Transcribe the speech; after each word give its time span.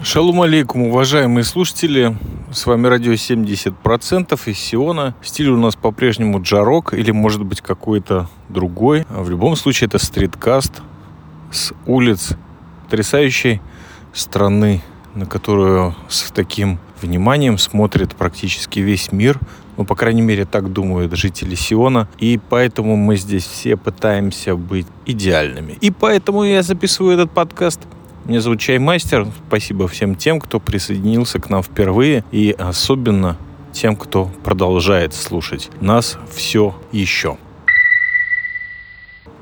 Шалом 0.00 0.40
алейкум, 0.42 0.82
уважаемые 0.82 1.42
слушатели. 1.42 2.16
С 2.52 2.66
вами 2.66 2.86
радио 2.86 3.12
70% 3.12 4.38
из 4.46 4.58
Сиона. 4.58 5.16
Стиль 5.22 5.48
у 5.48 5.56
нас 5.56 5.74
по-прежнему 5.74 6.40
джарок 6.40 6.94
или 6.94 7.10
может 7.10 7.44
быть 7.44 7.60
какой-то 7.60 8.28
другой. 8.48 9.06
В 9.10 9.28
любом 9.28 9.56
случае 9.56 9.88
это 9.88 9.98
стриткаст 9.98 10.82
с 11.50 11.72
улиц 11.84 12.36
потрясающей 12.84 13.60
страны, 14.12 14.82
на 15.16 15.26
которую 15.26 15.96
с 16.08 16.30
таким 16.30 16.78
вниманием 17.02 17.58
смотрит 17.58 18.14
практически 18.14 18.78
весь 18.78 19.10
мир. 19.10 19.40
Ну, 19.76 19.84
по 19.84 19.96
крайней 19.96 20.22
мере, 20.22 20.44
так 20.44 20.72
думают 20.72 21.12
жители 21.16 21.56
Сиона. 21.56 22.08
И 22.18 22.38
поэтому 22.48 22.94
мы 22.94 23.16
здесь 23.16 23.44
все 23.44 23.76
пытаемся 23.76 24.54
быть 24.54 24.86
идеальными. 25.06 25.76
И 25.80 25.90
поэтому 25.90 26.44
я 26.44 26.62
записываю 26.62 27.14
этот 27.14 27.32
подкаст– 27.32 27.80
меня 28.28 28.42
зовут 28.42 28.60
Чаймастер. 28.60 29.26
Спасибо 29.48 29.88
всем 29.88 30.14
тем, 30.14 30.38
кто 30.38 30.60
присоединился 30.60 31.40
к 31.40 31.48
нам 31.48 31.62
впервые. 31.62 32.24
И 32.30 32.54
особенно 32.58 33.38
тем, 33.72 33.96
кто 33.96 34.26
продолжает 34.44 35.14
слушать 35.14 35.70
нас 35.80 36.18
все 36.30 36.78
еще. 36.92 37.38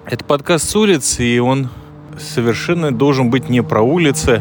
Это 0.04 0.24
подкаст 0.24 0.68
с 0.68 0.76
улицы, 0.76 1.24
и 1.24 1.40
он 1.40 1.68
совершенно 2.16 2.92
должен 2.92 3.28
быть 3.28 3.48
не 3.48 3.60
про 3.60 3.82
улицы, 3.82 4.40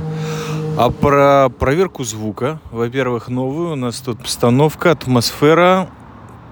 а 0.77 0.91
про 0.91 1.49
проверку 1.49 2.03
звука. 2.03 2.59
Во-первых, 2.71 3.29
новую. 3.29 3.71
У 3.71 3.75
нас 3.75 3.99
тут 3.99 4.19
постановка, 4.19 4.91
атмосфера. 4.91 5.89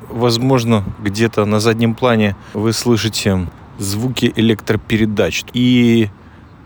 Возможно, 0.09 0.83
где-то 0.99 1.45
на 1.45 1.59
заднем 1.59 1.93
плане 1.93 2.35
вы 2.55 2.73
слышите 2.73 3.47
звуки 3.77 4.33
электропередач. 4.35 5.43
И 5.53 6.09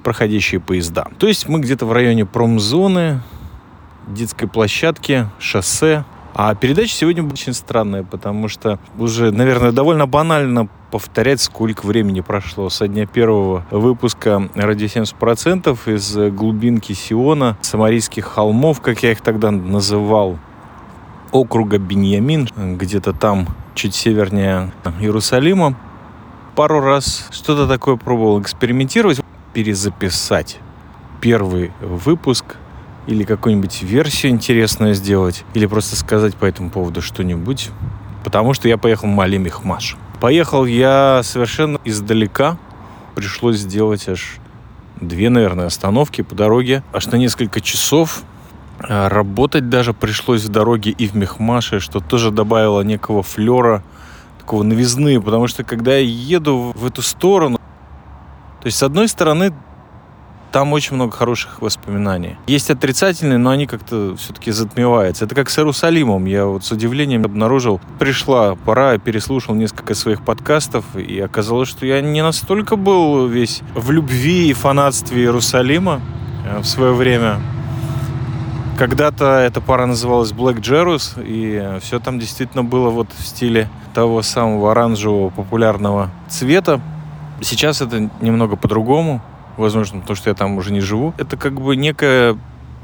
проходящие 0.08 0.62
поезда. 0.62 1.08
То 1.20 1.28
есть 1.28 1.50
мы 1.50 1.60
где-то 1.60 1.86
в 1.86 1.92
районе 1.92 2.26
промзоны, 2.26 3.20
детской 4.08 4.48
площадки, 4.48 5.28
шоссе. 5.38 6.06
А 6.34 6.56
передача 6.56 6.94
сегодня 6.94 7.26
очень 7.26 7.52
странная, 7.52 8.04
потому 8.04 8.48
что 8.48 8.80
уже, 8.98 9.34
наверное, 9.34 9.74
довольно 9.74 10.08
банально 10.08 10.70
повторять, 10.92 11.42
сколько 11.42 11.86
времени 11.86 12.22
прошло 12.22 12.70
со 12.70 12.88
дня 12.88 13.06
первого 13.06 13.66
выпуска 13.70 14.50
«Радио 14.56 14.88
70%» 14.88 15.78
из 15.94 16.34
глубинки 16.34 16.94
Сиона, 16.94 17.58
Самарийских 17.60 18.24
холмов, 18.24 18.80
как 18.80 19.04
я 19.04 19.12
их 19.12 19.20
тогда 19.20 19.52
называл, 19.52 20.40
округа 21.34 21.80
Беньямин, 21.80 22.48
где-то 22.78 23.12
там, 23.12 23.46
чуть 23.76 23.94
севернее 23.94 24.72
Иерусалима. 25.02 25.76
Пару 26.56 26.80
раз 26.80 27.28
что-то 27.30 27.68
такое 27.68 27.98
пробовал 27.98 28.42
экспериментировать 28.42 29.20
перезаписать 29.58 30.60
первый 31.20 31.72
выпуск 31.82 32.58
или 33.08 33.24
какую-нибудь 33.24 33.82
версию 33.82 34.34
интересную 34.34 34.94
сделать, 34.94 35.46
или 35.56 35.66
просто 35.66 35.96
сказать 35.96 36.36
по 36.36 36.46
этому 36.46 36.70
поводу 36.70 37.02
что-нибудь, 37.02 37.72
потому 38.24 38.54
что 38.54 38.68
я 38.68 38.78
поехал 38.78 39.08
в 39.08 39.10
Мали 39.10 39.38
Мехмаш. 39.38 39.98
Поехал 40.22 40.66
я 40.66 41.22
совершенно 41.24 41.80
издалека, 41.86 42.60
пришлось 43.16 43.58
сделать 43.58 44.08
аж 44.08 44.36
две, 45.02 45.32
наверное, 45.32 45.66
остановки 45.66 46.22
по 46.22 46.36
дороге, 46.36 46.84
аж 46.94 47.08
на 47.08 47.16
несколько 47.16 47.60
часов. 47.60 48.22
А, 48.78 49.10
работать 49.10 49.70
даже 49.70 49.96
пришлось 49.96 50.44
в 50.44 50.50
дороге 50.50 50.92
и 50.92 51.08
в 51.08 51.16
Мехмаше, 51.16 51.80
что 51.80 52.00
тоже 52.00 52.30
добавило 52.30 52.82
некого 52.82 53.24
флера, 53.24 53.82
такого 54.38 54.62
новизны, 54.62 55.20
потому 55.20 55.48
что 55.48 55.64
когда 55.64 55.96
я 55.96 56.02
еду 56.02 56.74
в 56.76 56.86
эту 56.86 57.02
сторону, 57.02 57.58
то 58.68 58.70
есть, 58.70 58.80
с 58.80 58.84
одной 58.84 59.08
стороны, 59.08 59.54
там 60.52 60.74
очень 60.74 60.96
много 60.96 61.14
хороших 61.14 61.62
воспоминаний. 61.62 62.36
Есть 62.48 62.70
отрицательные, 62.70 63.38
но 63.38 63.52
они 63.52 63.66
как-то 63.66 64.18
все-таки 64.18 64.52
затмеваются. 64.52 65.24
Это 65.24 65.36
как 65.36 65.50
с 65.50 65.58
Иерусалимом. 65.58 66.26
Я 66.26 66.48
вот 66.48 66.66
с 66.66 66.72
удивлением 66.74 67.24
обнаружил, 67.24 67.80
пришла 67.98 68.56
пора, 68.56 68.98
переслушал 68.98 69.56
несколько 69.56 69.96
своих 69.96 70.22
подкастов, 70.22 70.84
и 70.98 71.18
оказалось, 71.18 71.70
что 71.70 71.86
я 71.86 72.02
не 72.02 72.22
настолько 72.22 72.76
был 72.76 73.26
весь 73.28 73.62
в 73.74 73.90
любви 73.90 74.50
и 74.50 74.54
фанатстве 74.54 75.22
Иерусалима 75.22 76.02
э, 76.46 76.60
в 76.60 76.66
свое 76.66 76.92
время. 76.92 77.40
Когда-то 78.78 79.40
эта 79.40 79.62
пара 79.62 79.86
называлась 79.86 80.34
Black 80.34 80.60
Jerus, 80.60 81.14
и 81.26 81.80
все 81.80 82.02
там 82.02 82.20
действительно 82.20 82.66
было 82.66 82.90
вот 82.90 83.08
в 83.18 83.26
стиле 83.26 83.70
того 83.94 84.22
самого 84.24 84.72
оранжевого 84.72 85.30
популярного 85.30 86.10
цвета. 86.28 86.82
Сейчас 87.42 87.82
это 87.82 88.10
немного 88.20 88.56
по-другому, 88.56 89.22
возможно, 89.58 90.00
потому 90.02 90.16
что 90.16 90.30
я 90.30 90.36
там 90.36 90.58
уже 90.58 90.72
не 90.72 90.80
живу. 90.80 91.14
Это 91.18 91.38
как 91.38 91.60
бы 91.62 91.76
некое 91.76 92.38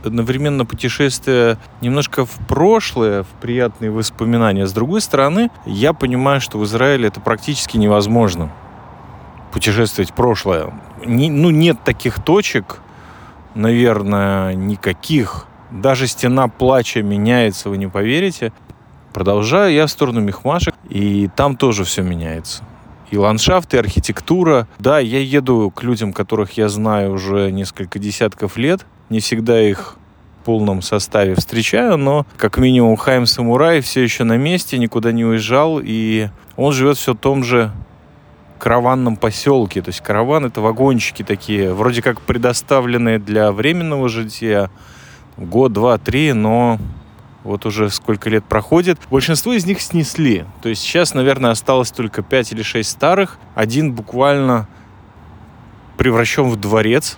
одновременно 0.03 0.65
путешествие 0.65 1.57
немножко 1.81 2.25
в 2.25 2.31
прошлое, 2.47 3.23
в 3.23 3.27
приятные 3.41 3.89
воспоминания. 3.89 4.67
С 4.67 4.73
другой 4.73 5.01
стороны, 5.01 5.49
я 5.65 5.93
понимаю, 5.93 6.41
что 6.41 6.57
в 6.57 6.65
Израиле 6.65 7.07
это 7.07 7.19
практически 7.19 7.77
невозможно. 7.77 8.51
Путешествовать 9.51 10.11
в 10.11 10.13
прошлое. 10.13 10.73
Не, 11.05 11.29
ну, 11.29 11.49
нет 11.49 11.77
таких 11.83 12.21
точек, 12.21 12.79
наверное, 13.55 14.55
никаких. 14.55 15.45
Даже 15.71 16.07
стена 16.07 16.47
плача 16.47 17.01
меняется, 17.01 17.69
вы 17.69 17.77
не 17.77 17.87
поверите. 17.87 18.51
Продолжаю 19.13 19.73
я 19.73 19.85
в 19.85 19.91
сторону 19.91 20.21
Мехмашек, 20.21 20.75
и 20.89 21.29
там 21.35 21.55
тоже 21.55 21.83
все 21.83 22.01
меняется 22.01 22.63
и 23.13 23.17
ландшафт, 23.17 23.75
и 23.75 23.77
архитектура. 23.77 24.67
Да, 24.79 24.97
я 24.97 25.19
еду 25.19 25.69
к 25.69 25.83
людям, 25.83 26.13
которых 26.13 26.53
я 26.53 26.67
знаю 26.67 27.13
уже 27.13 27.51
несколько 27.51 27.99
десятков 27.99 28.57
лет. 28.57 28.87
Не 29.09 29.19
всегда 29.19 29.61
их 29.61 29.97
в 30.41 30.45
полном 30.45 30.81
составе 30.81 31.35
встречаю, 31.35 31.97
но 31.97 32.25
как 32.37 32.57
минимум 32.57 32.97
Хайм 32.97 33.27
Самурай 33.27 33.81
все 33.81 34.01
еще 34.01 34.23
на 34.23 34.35
месте, 34.37 34.79
никуда 34.79 35.11
не 35.11 35.23
уезжал, 35.23 35.79
и 35.81 36.29
он 36.55 36.73
живет 36.73 36.97
все 36.97 37.13
в 37.13 37.17
том 37.17 37.43
же 37.43 37.71
караванном 38.57 39.15
поселке. 39.15 39.83
То 39.83 39.89
есть 39.89 40.01
караван— 40.01 40.45
это 40.47 40.61
вагончики 40.61 41.21
такие, 41.21 41.71
вроде 41.71 42.01
как 42.01 42.19
предоставленные 42.19 43.19
для 43.19 43.51
временного 43.51 44.09
жития, 44.09 44.71
год, 45.37 45.71
два, 45.71 45.99
три, 45.99 46.33
но 46.33 46.79
вот 47.43 47.65
уже 47.65 47.89
сколько 47.89 48.29
лет 48.29 48.45
проходит. 48.45 48.99
Большинство 49.11 49.53
из 49.53 49.65
них 49.65 49.81
снесли. 49.81 50.45
То 50.61 50.69
есть 50.69 50.81
сейчас, 50.81 51.13
наверное, 51.13 51.51
осталось 51.51 51.91
только 51.91 52.21
5 52.21 52.53
или 52.53 52.61
6 52.61 52.89
старых. 52.89 53.37
Один 53.55 53.93
буквально 53.93 54.67
превращен 55.97 56.49
в 56.49 56.55
дворец 56.55 57.17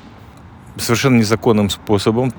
совершенно 0.78 1.18
незаконным 1.18 1.70
способом. 1.70 2.34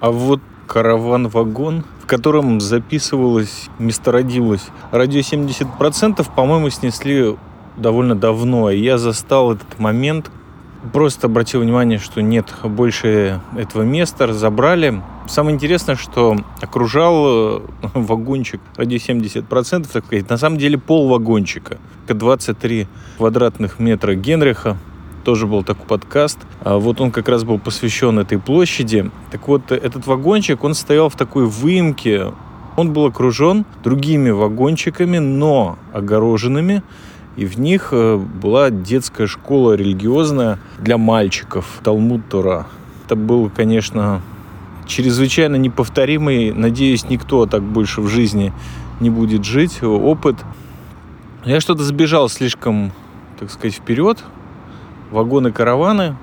А 0.00 0.10
вот 0.10 0.40
караван-вагон, 0.66 1.84
в 2.02 2.06
котором 2.06 2.60
записывалось, 2.60 3.68
местородилось 3.78 4.66
радио 4.90 5.20
70%, 5.20 6.26
по-моему, 6.34 6.70
снесли 6.70 7.36
довольно 7.76 8.14
давно. 8.14 8.70
И 8.70 8.80
я 8.80 8.98
застал 8.98 9.52
этот 9.52 9.78
момент, 9.78 10.30
просто 10.92 11.26
обратил 11.26 11.60
внимание, 11.60 11.98
что 11.98 12.22
нет 12.22 12.54
больше 12.64 13.40
этого 13.56 13.82
места, 13.82 14.26
разобрали. 14.26 15.02
Самое 15.28 15.54
интересное, 15.54 15.96
что 15.96 16.36
окружал 16.60 17.26
э, 17.26 17.60
вагончик 17.94 18.60
ради 18.76 18.96
70%, 18.96 19.88
так 19.92 20.06
сказать, 20.06 20.30
на 20.30 20.36
самом 20.36 20.58
деле 20.58 20.78
пол 20.78 21.08
вагончика. 21.08 21.78
23 22.08 22.86
квадратных 23.18 23.78
метра 23.80 24.14
Генриха, 24.14 24.76
тоже 25.24 25.48
был 25.48 25.64
такой 25.64 25.86
подкаст. 25.86 26.38
А 26.60 26.78
вот 26.78 27.00
он 27.00 27.10
как 27.10 27.28
раз 27.28 27.42
был 27.42 27.58
посвящен 27.58 28.18
этой 28.20 28.38
площади. 28.38 29.10
Так 29.32 29.48
вот, 29.48 29.72
этот 29.72 30.06
вагончик, 30.06 30.62
он 30.62 30.74
стоял 30.74 31.08
в 31.08 31.16
такой 31.16 31.46
выемке. 31.46 32.32
Он 32.76 32.92
был 32.92 33.06
окружен 33.06 33.64
другими 33.82 34.30
вагончиками, 34.30 35.18
но 35.18 35.78
огороженными 35.92 36.84
и 37.36 37.44
в 37.44 37.58
них 37.58 37.88
э, 37.92 38.16
была 38.16 38.70
детская 38.70 39.26
школа 39.26 39.74
религиозная 39.74 40.58
для 40.78 40.96
мальчиков, 40.96 41.80
Талмуд 41.84 42.28
Тора. 42.28 42.66
Это 43.04 43.14
был, 43.14 43.50
конечно, 43.54 44.22
чрезвычайно 44.86 45.56
неповторимый, 45.56 46.52
надеюсь, 46.52 47.08
никто 47.08 47.46
так 47.46 47.62
больше 47.62 48.00
в 48.00 48.08
жизни 48.08 48.52
не 49.00 49.10
будет 49.10 49.44
жить, 49.44 49.82
опыт. 49.82 50.36
Я 51.44 51.60
что-то 51.60 51.84
сбежал 51.84 52.28
слишком, 52.28 52.92
так 53.38 53.50
сказать, 53.50 53.74
вперед. 53.74 54.18
Вагоны-караваны. 55.10 56.16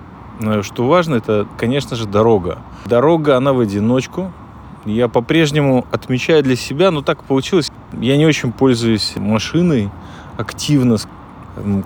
Что 0.63 0.85
важно, 0.87 1.15
это, 1.15 1.47
конечно 1.57 1.95
же, 1.95 2.05
дорога. 2.07 2.57
Дорога, 2.85 3.37
она 3.37 3.53
в 3.53 3.59
одиночку. 3.59 4.33
Я 4.83 5.07
по-прежнему 5.07 5.85
отмечаю 5.91 6.43
для 6.43 6.57
себя, 6.57 6.91
но 6.91 7.01
так 7.01 7.23
получилось. 7.23 7.71
Я 7.93 8.17
не 8.17 8.25
очень 8.25 8.51
пользуюсь 8.51 9.13
машиной 9.15 9.89
активно, 10.37 10.97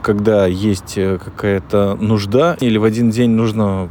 когда 0.02 0.46
есть 0.48 0.98
э, 0.98 1.18
какая-то 1.24 1.96
нужда, 2.00 2.58
или 2.60 2.78
в 2.78 2.84
один 2.84 3.10
день 3.10 3.32
нужно 3.32 3.90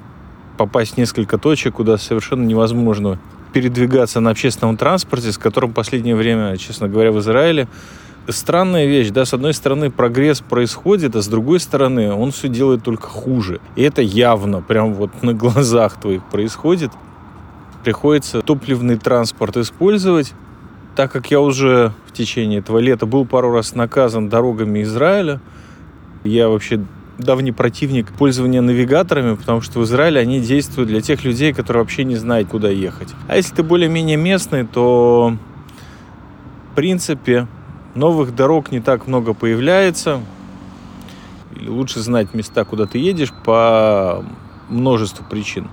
попасть 0.56 0.94
в 0.94 0.98
несколько 0.98 1.38
точек, 1.38 1.74
куда 1.74 1.98
совершенно 1.98 2.44
невозможно 2.44 3.18
передвигаться 3.52 4.20
на 4.20 4.30
общественном 4.30 4.76
транспорте, 4.76 5.32
с 5.32 5.38
которым 5.38 5.70
в 5.70 5.74
последнее 5.74 6.16
время, 6.16 6.56
честно 6.56 6.88
говоря, 6.88 7.12
в 7.12 7.18
Израиле 7.20 7.68
странная 8.28 8.86
вещь, 8.86 9.10
да, 9.10 9.24
с 9.24 9.34
одной 9.34 9.54
стороны 9.54 9.90
прогресс 9.90 10.40
происходит, 10.40 11.16
а 11.16 11.22
с 11.22 11.28
другой 11.28 11.60
стороны 11.60 12.12
он 12.12 12.32
все 12.32 12.48
делает 12.48 12.82
только 12.82 13.06
хуже. 13.06 13.60
И 13.76 13.82
это 13.82 14.02
явно, 14.02 14.62
прям 14.62 14.94
вот 14.94 15.22
на 15.22 15.34
глазах 15.34 16.00
твоих 16.00 16.24
происходит. 16.24 16.90
приходится 17.84 18.42
топливный 18.42 18.96
транспорт 18.96 19.56
использовать. 19.56 20.32
Так 20.96 21.12
как 21.12 21.30
я 21.30 21.42
уже 21.42 21.92
в 22.06 22.12
течение 22.12 22.60
этого 22.60 22.78
лета 22.78 23.04
был 23.04 23.26
пару 23.26 23.52
раз 23.52 23.74
наказан 23.74 24.30
дорогами 24.30 24.82
Израиля, 24.82 25.42
я 26.24 26.48
вообще 26.48 26.82
давний 27.18 27.52
противник 27.52 28.10
пользования 28.12 28.62
навигаторами, 28.62 29.36
потому 29.36 29.60
что 29.60 29.80
в 29.80 29.84
Израиле 29.84 30.20
они 30.20 30.40
действуют 30.40 30.88
для 30.88 31.02
тех 31.02 31.22
людей, 31.22 31.52
которые 31.52 31.82
вообще 31.82 32.04
не 32.04 32.16
знают, 32.16 32.48
куда 32.48 32.70
ехать. 32.70 33.10
А 33.28 33.36
если 33.36 33.56
ты 33.56 33.62
более-менее 33.62 34.16
местный, 34.16 34.66
то 34.66 35.36
в 36.72 36.76
принципе 36.76 37.46
новых 37.94 38.34
дорог 38.34 38.72
не 38.72 38.80
так 38.80 39.06
много 39.06 39.34
появляется. 39.34 40.22
Или 41.54 41.68
лучше 41.68 42.00
знать 42.00 42.32
места, 42.32 42.64
куда 42.64 42.86
ты 42.86 42.98
едешь 42.98 43.34
по 43.44 44.24
множеству 44.70 45.26
причин. 45.28 45.68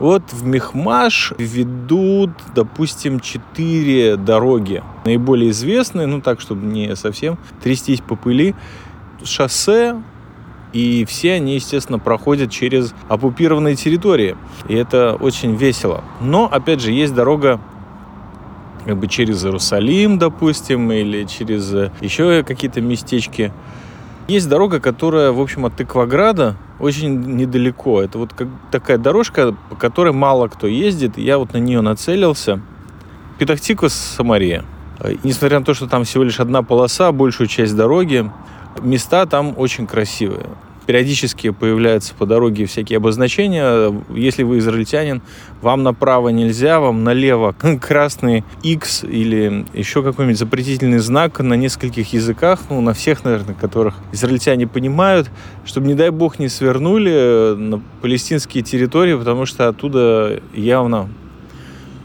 Вот 0.00 0.22
в 0.32 0.46
Мехмаш 0.46 1.34
ведут, 1.36 2.30
допустим, 2.54 3.20
четыре 3.20 4.16
дороги. 4.16 4.82
Наиболее 5.04 5.50
известные, 5.50 6.06
ну 6.06 6.22
так, 6.22 6.40
чтобы 6.40 6.66
не 6.66 6.96
совсем 6.96 7.38
трястись 7.62 8.00
по 8.00 8.16
пыли. 8.16 8.54
Шоссе, 9.22 9.96
и 10.72 11.04
все 11.04 11.34
они, 11.34 11.54
естественно, 11.54 11.98
проходят 11.98 12.50
через 12.50 12.94
оккупированные 13.08 13.76
территории. 13.76 14.36
И 14.68 14.74
это 14.74 15.16
очень 15.20 15.54
весело. 15.54 16.02
Но, 16.22 16.46
опять 16.46 16.80
же, 16.80 16.92
есть 16.92 17.14
дорога 17.14 17.60
как 18.86 18.96
бы 18.96 19.06
через 19.06 19.44
Иерусалим, 19.44 20.18
допустим, 20.18 20.90
или 20.90 21.24
через 21.24 21.72
э, 21.74 21.92
еще 22.00 22.42
какие-то 22.42 22.80
местечки. 22.80 23.52
Есть 24.30 24.48
дорога, 24.48 24.78
которая, 24.78 25.32
в 25.32 25.40
общем, 25.40 25.66
от 25.66 25.74
Тыкваграда 25.74 26.54
очень 26.78 27.20
недалеко. 27.34 28.00
Это 28.00 28.16
вот 28.16 28.32
как 28.32 28.46
такая 28.70 28.96
дорожка, 28.96 29.56
по 29.70 29.74
которой 29.74 30.12
мало 30.12 30.46
кто 30.46 30.68
ездит. 30.68 31.18
Я 31.18 31.36
вот 31.38 31.52
на 31.52 31.56
нее 31.56 31.80
нацелился. 31.80 32.60
Петахтиква 33.40 33.88
Самария. 33.88 34.64
И 35.04 35.18
несмотря 35.24 35.58
на 35.58 35.64
то, 35.64 35.74
что 35.74 35.88
там 35.88 36.04
всего 36.04 36.22
лишь 36.22 36.38
одна 36.38 36.62
полоса, 36.62 37.10
большую 37.10 37.48
часть 37.48 37.74
дороги, 37.74 38.30
места 38.80 39.26
там 39.26 39.52
очень 39.56 39.88
красивые. 39.88 40.46
Периодически 40.86 41.50
появляются 41.50 42.14
по 42.14 42.26
дороге 42.26 42.66
всякие 42.66 42.96
обозначения. 42.96 43.92
Если 44.14 44.42
вы 44.42 44.58
израильтянин, 44.58 45.22
вам 45.62 45.82
направо 45.82 46.30
нельзя, 46.30 46.80
вам 46.80 47.04
налево 47.04 47.54
красный 47.80 48.44
X 48.62 49.04
или 49.04 49.66
еще 49.72 50.02
какой-нибудь 50.02 50.38
запретительный 50.38 50.98
знак 50.98 51.40
на 51.40 51.54
нескольких 51.54 52.12
языках, 52.12 52.60
ну, 52.70 52.80
на 52.80 52.94
всех, 52.94 53.24
наверное, 53.24 53.54
которых 53.54 53.94
израильтяне 54.12 54.66
понимают, 54.66 55.30
чтобы, 55.64 55.86
не 55.86 55.94
дай 55.94 56.10
бог, 56.10 56.38
не 56.38 56.48
свернули 56.48 57.54
на 57.56 57.82
палестинские 58.00 58.62
территории, 58.62 59.14
потому 59.14 59.46
что 59.46 59.68
оттуда 59.68 60.40
явно 60.54 61.08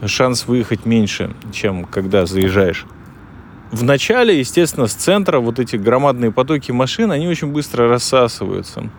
шанс 0.04 0.46
выехать 0.46 0.84
меньше, 0.84 1.34
чем 1.52 1.84
когда 1.84 2.26
заезжаешь. 2.26 2.86
В 3.72 3.82
начале, 3.82 4.38
естественно, 4.38 4.86
с 4.86 4.94
центра 4.94 5.40
вот 5.40 5.58
эти 5.58 5.76
громадные 5.76 6.30
потоки 6.30 6.70
машин, 6.70 7.10
они 7.10 7.26
очень 7.26 7.48
быстро 7.48 7.88
рассасываются. 7.88 8.90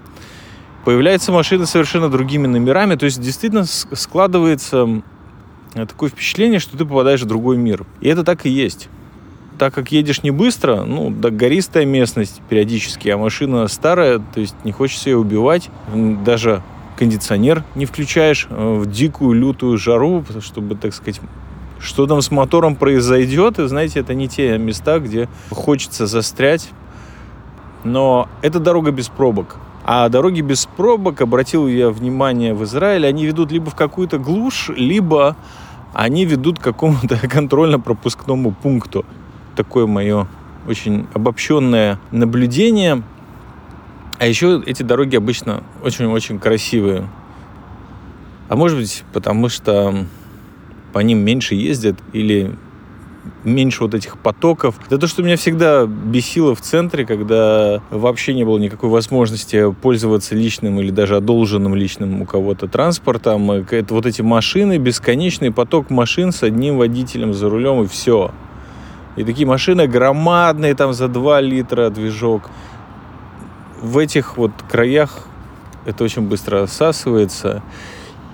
Появляются 0.84 1.32
машины 1.32 1.66
совершенно 1.66 2.10
другими 2.10 2.48
номерами, 2.48 2.96
то 2.96 3.06
есть 3.06 3.22
действительно 3.22 3.66
складывается 3.66 5.02
такое 5.74 6.10
впечатление, 6.10 6.60
что 6.60 6.78
ты 6.78 6.86
попадаешь 6.86 7.22
в 7.22 7.26
другой 7.26 7.58
мир. 7.58 7.86
И 8.02 8.08
это 8.10 8.24
так 8.24 8.46
и 8.46 8.50
есть. 8.50 8.90
Так 9.58 9.74
как 9.74 9.92
едешь 9.92 10.24
не 10.24 10.32
быстро, 10.32 10.84
ну, 10.84 11.10
да, 11.10 11.30
гористая 11.30 11.86
местность 11.86 12.42
периодически, 12.48 13.10
а 13.10 13.18
машина 13.18 13.68
старая, 13.68 14.20
то 14.20 14.40
есть 14.40 14.56
не 14.64 14.72
хочется 14.72 15.10
ее 15.10 15.18
убивать. 15.18 15.70
Даже 15.94 16.62
кондиционер 16.98 17.64
не 17.76 17.86
включаешь 17.86 18.48
э, 18.50 18.74
в 18.80 18.90
дикую, 18.90 19.34
лютую 19.34 19.78
жару, 19.78 20.24
чтобы, 20.42 20.76
так 20.76 20.94
сказать, 20.94 21.22
что 21.80 22.08
там 22.08 22.22
с 22.22 22.32
мотором 22.32 22.76
произойдет. 22.76 23.60
И 23.60 23.68
знаете, 23.68 24.00
это 24.00 24.14
не 24.14 24.28
те 24.28 24.58
места, 24.58 25.00
где 25.00 25.30
хочется 25.52 26.08
застрять. 26.08 26.70
Но 27.84 28.28
это 28.42 28.60
дорога 28.60 28.92
без 28.92 29.08
пробок. 29.08 29.58
А 29.86 30.10
дороги 30.10 30.42
без 30.42 30.66
пробок, 30.66 31.22
обратил 31.22 31.68
я 31.68 31.90
внимание 31.90 32.54
в 32.54 32.64
Израиле, 32.66 33.08
они 33.08 33.26
ведут 33.26 33.52
либо 33.52 33.70
в 33.70 33.76
какую-то 33.76 34.18
глушь, 34.18 34.70
либо 34.76 35.38
они 35.94 36.26
ведут 36.26 36.60
к 36.60 36.64
какому-то 36.64 37.18
контрольно-пропускному 37.30 38.52
пункту. 38.52 39.06
Такое 39.56 39.88
мое 39.88 40.28
очень 40.68 41.08
обобщенное 41.14 42.00
наблюдение. 42.12 43.02
А 44.20 44.26
еще 44.26 44.62
эти 44.66 44.84
дороги 44.84 45.16
обычно 45.16 45.64
очень-очень 45.84 46.40
красивые. 46.40 47.08
А 48.50 48.56
может 48.56 48.78
быть, 48.78 49.04
потому 49.14 49.48
что 49.48 50.06
по 50.94 51.00
ним 51.00 51.20
меньше 51.20 51.56
ездят 51.56 51.98
или 52.14 52.56
меньше 53.44 53.84
вот 53.84 53.94
этих 53.94 54.18
потоков. 54.18 54.76
Это 54.86 54.98
то, 54.98 55.08
что 55.08 55.24
меня 55.24 55.38
всегда 55.38 55.86
бесило 55.86 56.56
в 56.56 56.62
центре, 56.62 57.06
когда 57.06 57.82
вообще 57.90 58.34
не 58.34 58.44
было 58.44 58.58
никакой 58.58 58.90
возможности 58.90 59.72
пользоваться 59.74 60.36
личным 60.36 60.80
или 60.80 60.92
даже 60.92 61.16
одолженным 61.18 61.76
личным 61.76 62.22
у 62.22 62.26
кого-то 62.26 62.68
транспортом. 62.68 63.52
Это 63.52 63.94
вот 63.94 64.06
эти 64.06 64.22
машины, 64.22 64.78
бесконечный 64.78 65.52
поток 65.52 65.90
машин 65.90 66.32
с 66.32 66.44
одним 66.44 66.78
водителем 66.78 67.34
за 67.34 67.50
рулем 67.50 67.84
и 67.84 67.88
все. 67.88 68.32
И 69.16 69.24
такие 69.24 69.48
машины 69.48 69.88
громадные, 69.88 70.76
там 70.76 70.94
за 70.94 71.08
2 71.08 71.42
литра 71.42 71.90
движок. 71.90 72.50
В 73.82 73.98
этих 73.98 74.38
вот 74.38 74.52
краях 74.70 75.28
это 75.86 76.04
очень 76.04 76.24
быстро 76.24 76.62
рассасывается 76.62 77.64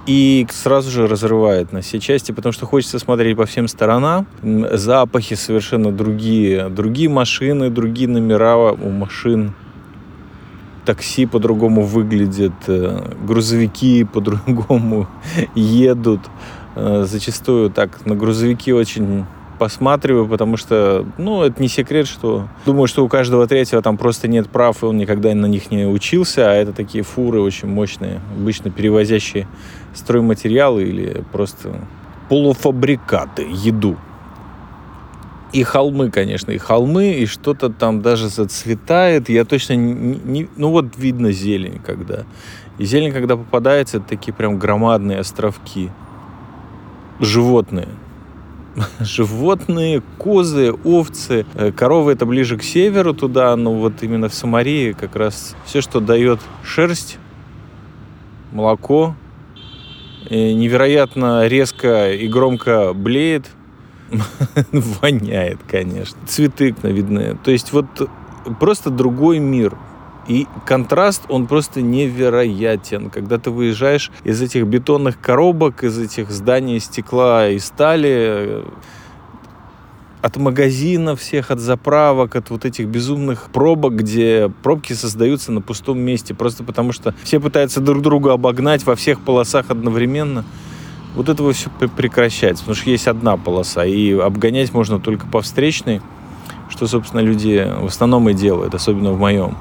и 0.06 0.46
сразу 0.52 0.92
же 0.92 1.08
разрывает 1.08 1.72
на 1.72 1.82
все 1.82 2.00
части, 2.00 2.32
потому 2.32 2.52
что 2.52 2.66
хочется 2.66 3.00
смотреть 3.00 3.38
по 3.38 3.46
всем 3.46 3.68
сторонам. 3.68 4.28
Запахи 4.42 5.36
совершенно 5.36 5.92
другие. 5.92 6.70
Другие 6.70 7.10
машины, 7.10 7.70
другие 7.70 8.10
номера 8.10 8.58
у 8.58 8.90
машин. 8.90 9.54
Такси 10.86 11.26
по-другому 11.26 11.84
выглядит, 11.84 12.52
э, 12.68 13.14
грузовики 13.26 14.04
по-другому 14.04 15.08
едут. 15.56 16.20
Э, 16.76 17.06
зачастую 17.08 17.70
так 17.70 18.06
на 18.06 18.16
грузовики 18.16 18.74
очень 18.74 19.26
посматриваю, 19.60 20.28
потому 20.28 20.58
что, 20.58 21.06
ну, 21.18 21.44
это 21.44 21.62
не 21.62 21.68
секрет, 21.68 22.08
что 22.08 22.48
думаю, 22.66 22.88
что 22.88 23.06
у 23.06 23.08
каждого 23.08 23.48
третьего 23.48 23.82
там 23.82 23.98
просто 23.98 24.28
нет 24.28 24.50
прав, 24.50 24.84
и 24.84 24.86
он 24.86 24.98
никогда 24.98 25.34
на 25.34 25.46
них 25.46 25.72
не 25.72 25.86
учился, 25.86 26.52
а 26.52 26.54
это 26.54 26.74
такие 26.74 27.04
фуры 27.04 27.42
очень 27.42 27.68
мощные, 27.68 28.20
обычно 28.36 28.72
перевозящие 28.72 29.48
стройматериалы 29.94 30.84
или 30.84 31.24
просто 31.32 31.88
полуфабрикаты, 32.30 33.46
еду. 33.50 33.98
И 35.52 35.62
холмы, 35.62 36.10
конечно, 36.10 36.52
и 36.52 36.58
холмы, 36.58 37.14
и 37.14 37.28
что-то 37.28 37.70
там 37.70 38.02
даже 38.02 38.28
зацветает. 38.28 39.30
Я 39.30 39.46
точно 39.46 39.74
не, 39.74 40.20
не... 40.24 40.50
Ну 40.56 40.72
вот 40.72 40.98
видно 40.98 41.32
зелень, 41.32 41.80
когда. 41.80 42.24
И 42.80 42.86
зелень, 42.86 43.12
когда 43.12 43.38
попадается, 43.38 43.98
это 43.98 44.08
такие 44.08 44.34
прям 44.34 44.58
громадные 44.58 45.20
островки. 45.20 45.92
Животные. 47.20 47.88
животные, 49.00 50.02
козы, 50.18 50.74
овцы. 50.84 51.46
Э, 51.54 51.72
коровы 51.72 52.14
это 52.14 52.26
ближе 52.26 52.58
к 52.58 52.64
северу 52.64 53.14
туда, 53.14 53.56
но 53.56 53.74
вот 53.74 54.02
именно 54.02 54.30
в 54.30 54.34
Самарии 54.34 54.94
как 54.94 55.16
раз 55.16 55.56
все, 55.66 55.82
что 55.82 56.00
дает 56.00 56.40
шерсть, 56.64 57.18
молоко, 58.52 59.16
невероятно 60.30 61.48
резко 61.48 62.12
и 62.12 62.28
громко 62.28 62.94
блеет, 62.94 63.48
воняет, 64.72 65.60
конечно. 65.68 66.18
Цветы 66.28 66.76
видны. 66.84 67.38
То 67.44 67.52
есть 67.52 67.72
вот 67.74 67.86
просто 68.60 68.90
другой 68.90 69.40
мир. 69.40 69.76
И 70.28 70.48
контраст, 70.66 71.24
он 71.28 71.48
просто 71.48 71.82
невероятен. 71.82 73.10
Когда 73.10 73.38
ты 73.38 73.52
выезжаешь 73.52 74.12
из 74.24 74.42
этих 74.42 74.66
бетонных 74.66 75.20
коробок, 75.20 75.84
из 75.84 75.98
этих 76.00 76.32
зданий 76.32 76.80
стекла 76.80 77.50
и 77.50 77.60
стали, 77.60 78.64
от 80.24 80.38
магазинов 80.38 81.20
всех, 81.20 81.52
от 81.52 81.60
заправок, 81.60 82.38
от 82.38 82.50
вот 82.50 82.64
этих 82.64 82.88
безумных 82.88 83.50
пробок, 83.52 83.96
где 83.96 84.50
пробки 84.64 84.94
создаются 84.94 85.52
на 85.52 85.60
пустом 85.60 86.00
месте, 86.00 86.34
просто 86.34 86.64
потому 86.64 86.94
что 86.94 87.14
все 87.24 87.42
пытаются 87.42 87.82
друг 87.82 88.02
друга 88.02 88.32
обогнать 88.32 88.86
во 88.86 88.96
всех 88.96 89.20
полосах 89.20 89.70
одновременно. 89.70 90.46
Вот 91.14 91.28
этого 91.28 91.52
все 91.52 91.70
прекращается, 91.70 92.64
потому 92.64 92.76
что 92.78 92.90
есть 92.90 93.08
одна 93.08 93.36
полоса, 93.36 93.84
и 93.84 94.14
обгонять 94.14 94.74
можно 94.74 94.98
только 94.98 95.28
по 95.28 95.42
встречной, 95.42 96.02
что, 96.70 96.88
собственно, 96.88 97.20
люди 97.20 97.70
в 97.82 97.88
основном 97.88 98.30
и 98.30 98.34
делают, 98.34 98.74
особенно 98.74 99.12
в 99.12 99.20
моем 99.20 99.58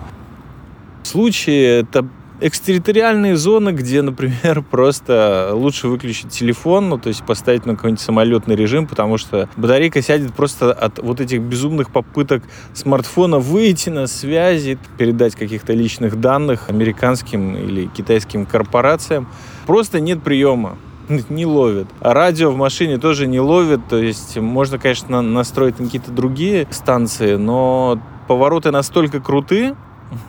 случае 1.06 1.80
это 1.80 2.06
экстерриториальные 2.40 3.37
зоны, 3.37 3.71
где, 3.71 4.02
например, 4.02 4.62
просто 4.71 5.50
лучше 5.52 5.88
выключить 5.88 6.30
телефон, 6.30 6.88
ну, 6.88 6.99
то 6.99 7.09
есть 7.09 7.25
поставить 7.25 7.66
на 7.66 7.76
какой-нибудь 7.76 8.00
самолетный 8.00 8.56
режим, 8.56 8.87
потому 8.87 9.16
что 9.16 9.49
батарейка 9.56 10.02
сядет 10.02 10.35
просто 10.35 10.73
от 10.73 10.99
вот 10.99 11.21
этих 11.21 11.40
безумных 11.40 11.90
попыток 11.90 12.42
смартфона 12.75 13.38
выйти 13.38 13.90
на 13.90 14.06
связи, 14.06 14.78
передать 14.99 15.37
каких-то 15.37 15.73
личных 15.73 16.21
данных 16.21 16.68
американским 16.68 17.56
или 17.56 17.87
китайским 17.87 18.47
корпорациям. 18.47 19.28
Просто 19.66 20.00
нет 20.00 20.23
приема. 20.23 20.76
не 21.28 21.47
ловит. 21.47 21.87
А 22.00 22.14
радио 22.14 22.50
в 22.50 22.56
машине 22.56 22.99
тоже 22.99 23.26
не 23.26 23.40
ловит, 23.40 23.80
то 23.88 23.99
есть 23.99 24.37
можно, 24.37 24.78
конечно, 24.78 25.23
настроить 25.23 25.78
на 25.78 25.87
какие-то 25.87 26.11
другие 26.11 26.66
станции, 26.71 27.37
но 27.37 28.00
повороты 28.28 28.71
настолько 28.71 29.21
крутые, 29.21 29.76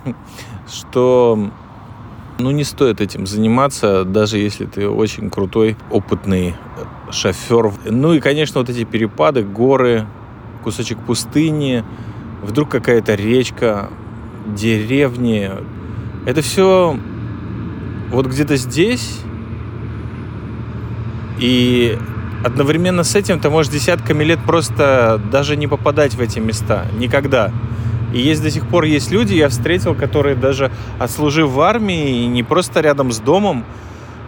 что 0.74 1.52
ну, 2.40 2.52
не 2.52 2.64
стоит 2.64 3.00
этим 3.00 3.26
заниматься, 3.28 4.04
даже 4.04 4.38
если 4.38 4.66
ты 4.66 4.90
очень 4.90 5.30
крутой, 5.30 5.78
опытный 5.92 6.56
шофер. 7.12 7.72
Ну 7.86 8.14
и, 8.14 8.20
конечно, 8.20 8.60
вот 8.60 8.70
эти 8.70 8.84
перепады, 8.84 9.44
горы, 9.44 10.08
кусочек 10.64 10.98
пустыни, 11.00 11.84
вдруг 12.42 12.70
какая-то 12.70 13.16
речка, 13.16 13.90
деревни. 14.48 15.52
Это 16.26 16.42
все 16.42 16.98
вот 18.12 18.26
где-то 18.26 18.56
здесь. 18.56 19.20
И 21.40 21.98
одновременно 22.44 23.04
с 23.04 23.16
этим 23.16 23.40
ты 23.40 23.50
можешь 23.50 23.72
десятками 23.72 24.24
лет 24.24 24.40
просто 24.46 25.22
даже 25.32 25.56
не 25.56 25.68
попадать 25.68 26.16
в 26.16 26.22
эти 26.22 26.40
места. 26.40 26.86
Никогда. 26.98 27.52
И 28.14 28.20
есть 28.20 28.44
до 28.44 28.52
сих 28.52 28.68
пор 28.68 28.84
есть 28.84 29.12
люди, 29.12 29.34
я 29.34 29.50
встретил, 29.50 29.96
которые 29.96 30.36
даже 30.36 30.72
отслужив 31.00 31.50
в 31.50 31.60
армии, 31.60 32.26
не 32.28 32.44
просто 32.44 32.82
рядом 32.82 33.12
с 33.12 33.20
домом, 33.20 33.66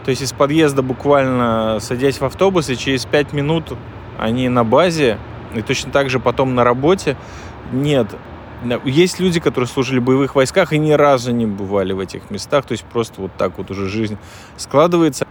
то 0.04 0.10
есть 0.10 0.22
из 0.22 0.32
подъезда 0.32 0.82
буквально 0.82 1.78
садясь 1.80 2.20
в 2.20 2.24
автобус, 2.24 2.68
и 2.68 2.76
через 2.76 3.06
пять 3.06 3.32
минут 3.32 3.72
они 4.18 4.48
на 4.48 4.64
базе, 4.64 5.18
и 5.54 5.62
точно 5.62 5.92
так 5.92 6.10
же 6.10 6.18
потом 6.18 6.54
на 6.56 6.64
работе. 6.64 7.16
Нет, 7.72 8.08
есть 8.84 9.20
люди, 9.20 9.38
которые 9.38 9.68
служили 9.68 10.00
в 10.00 10.04
боевых 10.04 10.34
войсках 10.34 10.72
и 10.72 10.78
ни 10.78 10.92
разу 10.92 11.30
не 11.30 11.46
бывали 11.46 11.92
в 11.92 12.00
этих 12.00 12.30
местах, 12.30 12.64
то 12.66 12.72
есть 12.72 12.84
просто 12.84 13.20
вот 13.20 13.30
так 13.38 13.56
вот 13.56 13.70
уже 13.70 13.88
жизнь 13.88 14.18
складывается 14.56 15.26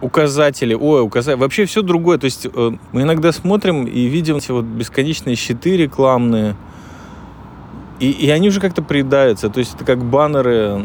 указатели, 0.00 0.74
ой, 0.74 1.02
указатели, 1.02 1.40
вообще 1.40 1.64
все 1.64 1.82
другое. 1.82 2.18
То 2.18 2.26
есть 2.26 2.46
э, 2.52 2.72
мы 2.92 3.02
иногда 3.02 3.32
смотрим 3.32 3.84
и 3.84 4.06
видим 4.06 4.36
эти 4.36 4.50
вот 4.50 4.64
бесконечные 4.64 5.36
щиты 5.36 5.76
рекламные, 5.76 6.56
и, 8.00 8.10
и 8.10 8.30
они 8.30 8.48
уже 8.48 8.60
как-то 8.60 8.82
приедаются. 8.82 9.48
То 9.48 9.60
есть 9.60 9.74
это 9.74 9.84
как 9.84 10.04
баннеры 10.04 10.80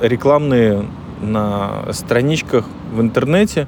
рекламные 0.00 0.86
на 1.20 1.92
страничках 1.92 2.66
в 2.92 3.00
интернете. 3.00 3.66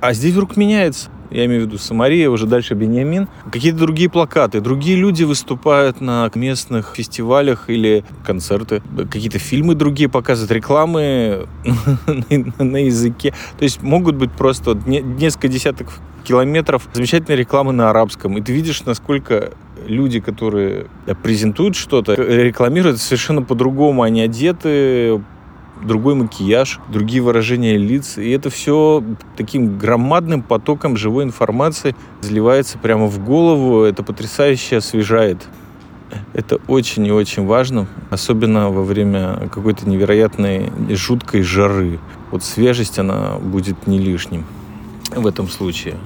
А 0.00 0.12
здесь 0.12 0.32
вдруг 0.32 0.56
меняется 0.56 1.10
я 1.34 1.46
имею 1.46 1.62
в 1.62 1.66
виду 1.66 1.78
Самария, 1.78 2.30
уже 2.30 2.46
дальше 2.46 2.74
Бениамин, 2.74 3.28
какие-то 3.50 3.78
другие 3.78 4.08
плакаты, 4.08 4.60
другие 4.60 4.96
люди 4.96 5.24
выступают 5.24 6.00
на 6.00 6.30
местных 6.34 6.94
фестивалях 6.94 7.68
или 7.68 8.04
концерты, 8.24 8.82
какие-то 8.96 9.40
фильмы 9.40 9.74
другие 9.74 10.08
показывают, 10.08 10.52
рекламы 10.52 11.46
на 12.58 12.76
языке. 12.76 13.34
То 13.58 13.64
есть 13.64 13.82
могут 13.82 14.14
быть 14.14 14.30
просто 14.30 14.74
несколько 14.86 15.48
десятков 15.48 16.00
километров 16.22 16.88
замечательной 16.92 17.36
рекламы 17.36 17.72
на 17.72 17.90
арабском. 17.90 18.38
И 18.38 18.40
ты 18.40 18.52
видишь, 18.52 18.84
насколько 18.84 19.52
люди, 19.86 20.20
которые 20.20 20.86
презентуют 21.22 21.76
что-то, 21.76 22.14
рекламируют 22.14 23.00
совершенно 23.00 23.42
по-другому. 23.42 24.02
Они 24.02 24.22
одеты 24.22 25.20
другой 25.82 26.14
макияж, 26.14 26.80
другие 26.88 27.22
выражения 27.22 27.76
лиц. 27.76 28.18
И 28.18 28.30
это 28.30 28.50
все 28.50 29.02
таким 29.36 29.78
громадным 29.78 30.42
потоком 30.42 30.96
живой 30.96 31.24
информации 31.24 31.94
заливается 32.20 32.78
прямо 32.78 33.06
в 33.06 33.22
голову. 33.24 33.82
Это 33.82 34.02
потрясающе 34.02 34.78
освежает. 34.78 35.38
Это 36.32 36.58
очень 36.68 37.06
и 37.06 37.10
очень 37.10 37.44
важно, 37.44 37.88
особенно 38.10 38.70
во 38.70 38.84
время 38.84 39.48
какой-то 39.52 39.88
невероятной 39.88 40.70
жуткой 40.90 41.42
жары. 41.42 41.98
Вот 42.30 42.44
свежесть, 42.44 42.98
она 42.98 43.38
будет 43.38 43.86
не 43.86 43.98
лишним 43.98 44.44
в 45.14 45.26
этом 45.26 45.48
случае 45.48 45.96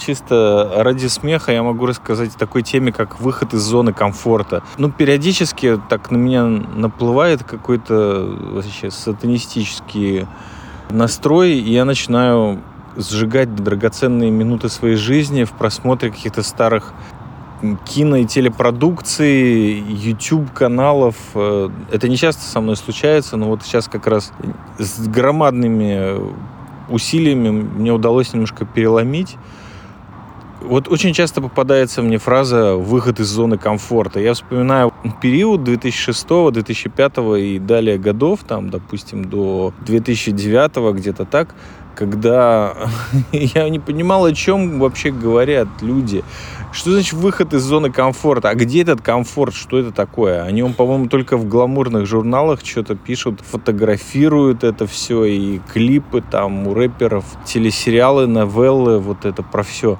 чисто 0.00 0.72
ради 0.76 1.06
смеха 1.06 1.52
я 1.52 1.62
могу 1.62 1.86
рассказать 1.86 2.34
о 2.34 2.38
такой 2.38 2.62
теме, 2.62 2.90
как 2.90 3.20
выход 3.20 3.54
из 3.54 3.60
зоны 3.60 3.92
комфорта. 3.92 4.62
Ну, 4.78 4.90
периодически 4.90 5.80
так 5.88 6.10
на 6.10 6.16
меня 6.16 6.44
наплывает 6.44 7.44
какой-то 7.44 8.36
вообще 8.52 8.90
сатанистический 8.90 10.26
настрой, 10.90 11.52
и 11.52 11.72
я 11.72 11.84
начинаю 11.84 12.60
сжигать 12.96 13.54
драгоценные 13.54 14.30
минуты 14.30 14.68
своей 14.68 14.96
жизни 14.96 15.44
в 15.44 15.52
просмотре 15.52 16.10
каких-то 16.10 16.42
старых 16.42 16.92
кино 17.84 18.16
и 18.16 18.24
телепродукции, 18.24 19.84
YouTube-каналов. 19.86 21.14
Это 21.34 22.08
не 22.08 22.16
часто 22.16 22.42
со 22.42 22.60
мной 22.60 22.76
случается, 22.76 23.36
но 23.36 23.46
вот 23.46 23.62
сейчас 23.62 23.86
как 23.86 24.06
раз 24.06 24.32
с 24.78 25.06
громадными 25.06 26.18
усилиями 26.88 27.50
мне 27.50 27.92
удалось 27.92 28.32
немножко 28.32 28.64
переломить 28.64 29.36
вот 30.60 30.88
очень 30.88 31.12
часто 31.12 31.40
попадается 31.40 32.02
мне 32.02 32.18
фраза 32.18 32.76
«выход 32.76 33.20
из 33.20 33.26
зоны 33.26 33.58
комфорта». 33.58 34.20
Я 34.20 34.34
вспоминаю 34.34 34.92
период 35.20 35.64
2006, 35.64 36.26
2005 36.52 37.12
и 37.38 37.58
далее 37.58 37.98
годов, 37.98 38.40
там, 38.46 38.70
допустим, 38.70 39.24
до 39.24 39.72
2009 39.86 40.94
где-то 40.94 41.24
так, 41.24 41.54
когда 41.94 42.74
я 43.32 43.68
не 43.68 43.78
понимал, 43.78 44.24
о 44.24 44.32
чем 44.32 44.78
вообще 44.78 45.10
говорят 45.10 45.68
люди. 45.80 46.24
Что 46.72 46.92
значит 46.92 47.14
выход 47.14 47.52
из 47.52 47.62
зоны 47.62 47.90
комфорта? 47.90 48.50
А 48.50 48.54
где 48.54 48.82
этот 48.82 49.00
комфорт? 49.00 49.54
Что 49.54 49.78
это 49.78 49.90
такое? 49.90 50.44
О 50.44 50.50
нем, 50.52 50.72
по-моему, 50.72 51.08
только 51.08 51.36
в 51.36 51.48
гламурных 51.48 52.06
журналах 52.06 52.60
что-то 52.64 52.94
пишут, 52.94 53.40
фотографируют 53.40 54.62
это 54.62 54.86
все, 54.86 55.24
и 55.24 55.58
клипы 55.72 56.22
там 56.22 56.68
у 56.68 56.74
рэперов, 56.74 57.24
телесериалы, 57.44 58.26
новеллы, 58.26 58.98
вот 58.98 59.24
это 59.24 59.42
про 59.42 59.62
все. 59.64 59.98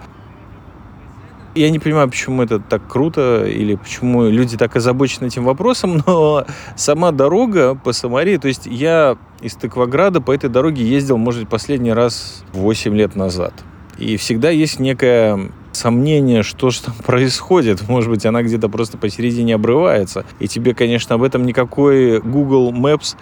Я 1.55 1.71
не 1.71 1.81
понимаю, 1.81 2.09
почему 2.09 2.43
это 2.43 2.61
так 2.61 2.87
круто 2.87 3.45
или 3.45 3.75
почему 3.75 4.29
люди 4.29 4.57
так 4.57 4.77
озабочены 4.77 5.27
этим 5.27 5.45
вопросом, 5.45 6.03
но 6.07 6.47
сама 6.77 7.11
дорога 7.11 7.75
по 7.75 7.93
Самарии, 7.93 8.37
то 8.37 8.49
есть 8.49 8.67
я 8.67 9.19
из 9.41 9.55
Тыкваграда 9.55 10.21
по 10.21 10.33
этой 10.33 10.49
дороге 10.49 10.85
ездил, 10.85 11.17
может 11.17 11.49
последний 11.49 11.93
раз 11.93 12.45
8 12.53 12.95
лет 12.95 13.17
назад. 13.17 13.53
И 13.99 14.17
всегда 14.17 14.51
есть 14.51 14.79
некое 14.79 15.51
сомнение, 15.73 16.43
что 16.43 16.71
же 16.71 16.83
там 16.83 16.95
происходит. 16.95 17.83
Может 17.89 18.11
быть, 18.11 18.25
она 18.27 18.43
где-то 18.43 18.69
просто 18.69 18.97
посередине 18.97 19.55
обрывается. 19.55 20.25
И 20.39 20.49
тебе, 20.49 20.75
конечно, 20.75 21.15
об 21.15 21.23
этом 21.23 21.45
никакой 21.45 22.21
Google 22.21 22.73
Maps 22.73 23.17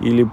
или 0.00 0.28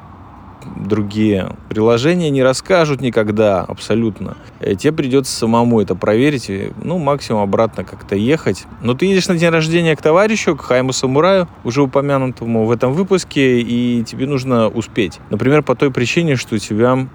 другие 0.75 1.55
приложения 1.69 2.29
не 2.29 2.43
расскажут 2.43 3.01
никогда 3.01 3.61
абсолютно. 3.61 4.37
Э, 4.59 4.75
тебе 4.75 4.93
придется 4.93 5.35
самому 5.35 5.81
это 5.81 5.95
проверить, 5.95 6.49
и, 6.49 6.71
ну, 6.83 6.97
максимум 6.97 7.41
обратно 7.41 7.83
как-то 7.83 8.15
ехать. 8.15 8.65
Но 8.81 8.93
ты 8.93 9.05
едешь 9.05 9.27
на 9.27 9.37
день 9.37 9.49
рождения 9.49 9.95
к 9.95 10.01
товарищу, 10.01 10.55
к 10.55 10.61
Хайму 10.61 10.93
Самураю, 10.93 11.47
уже 11.63 11.81
упомянутому 11.81 12.65
в 12.65 12.71
этом 12.71 12.93
выпуске, 12.93 13.61
и 13.61 14.03
тебе 14.03 14.27
нужно 14.27 14.67
успеть. 14.67 15.19
Например, 15.29 15.63
по 15.63 15.75
той 15.75 15.91
причине, 15.91 16.35
что 16.35 16.55
у 16.55 16.59
тебя 16.59 17.07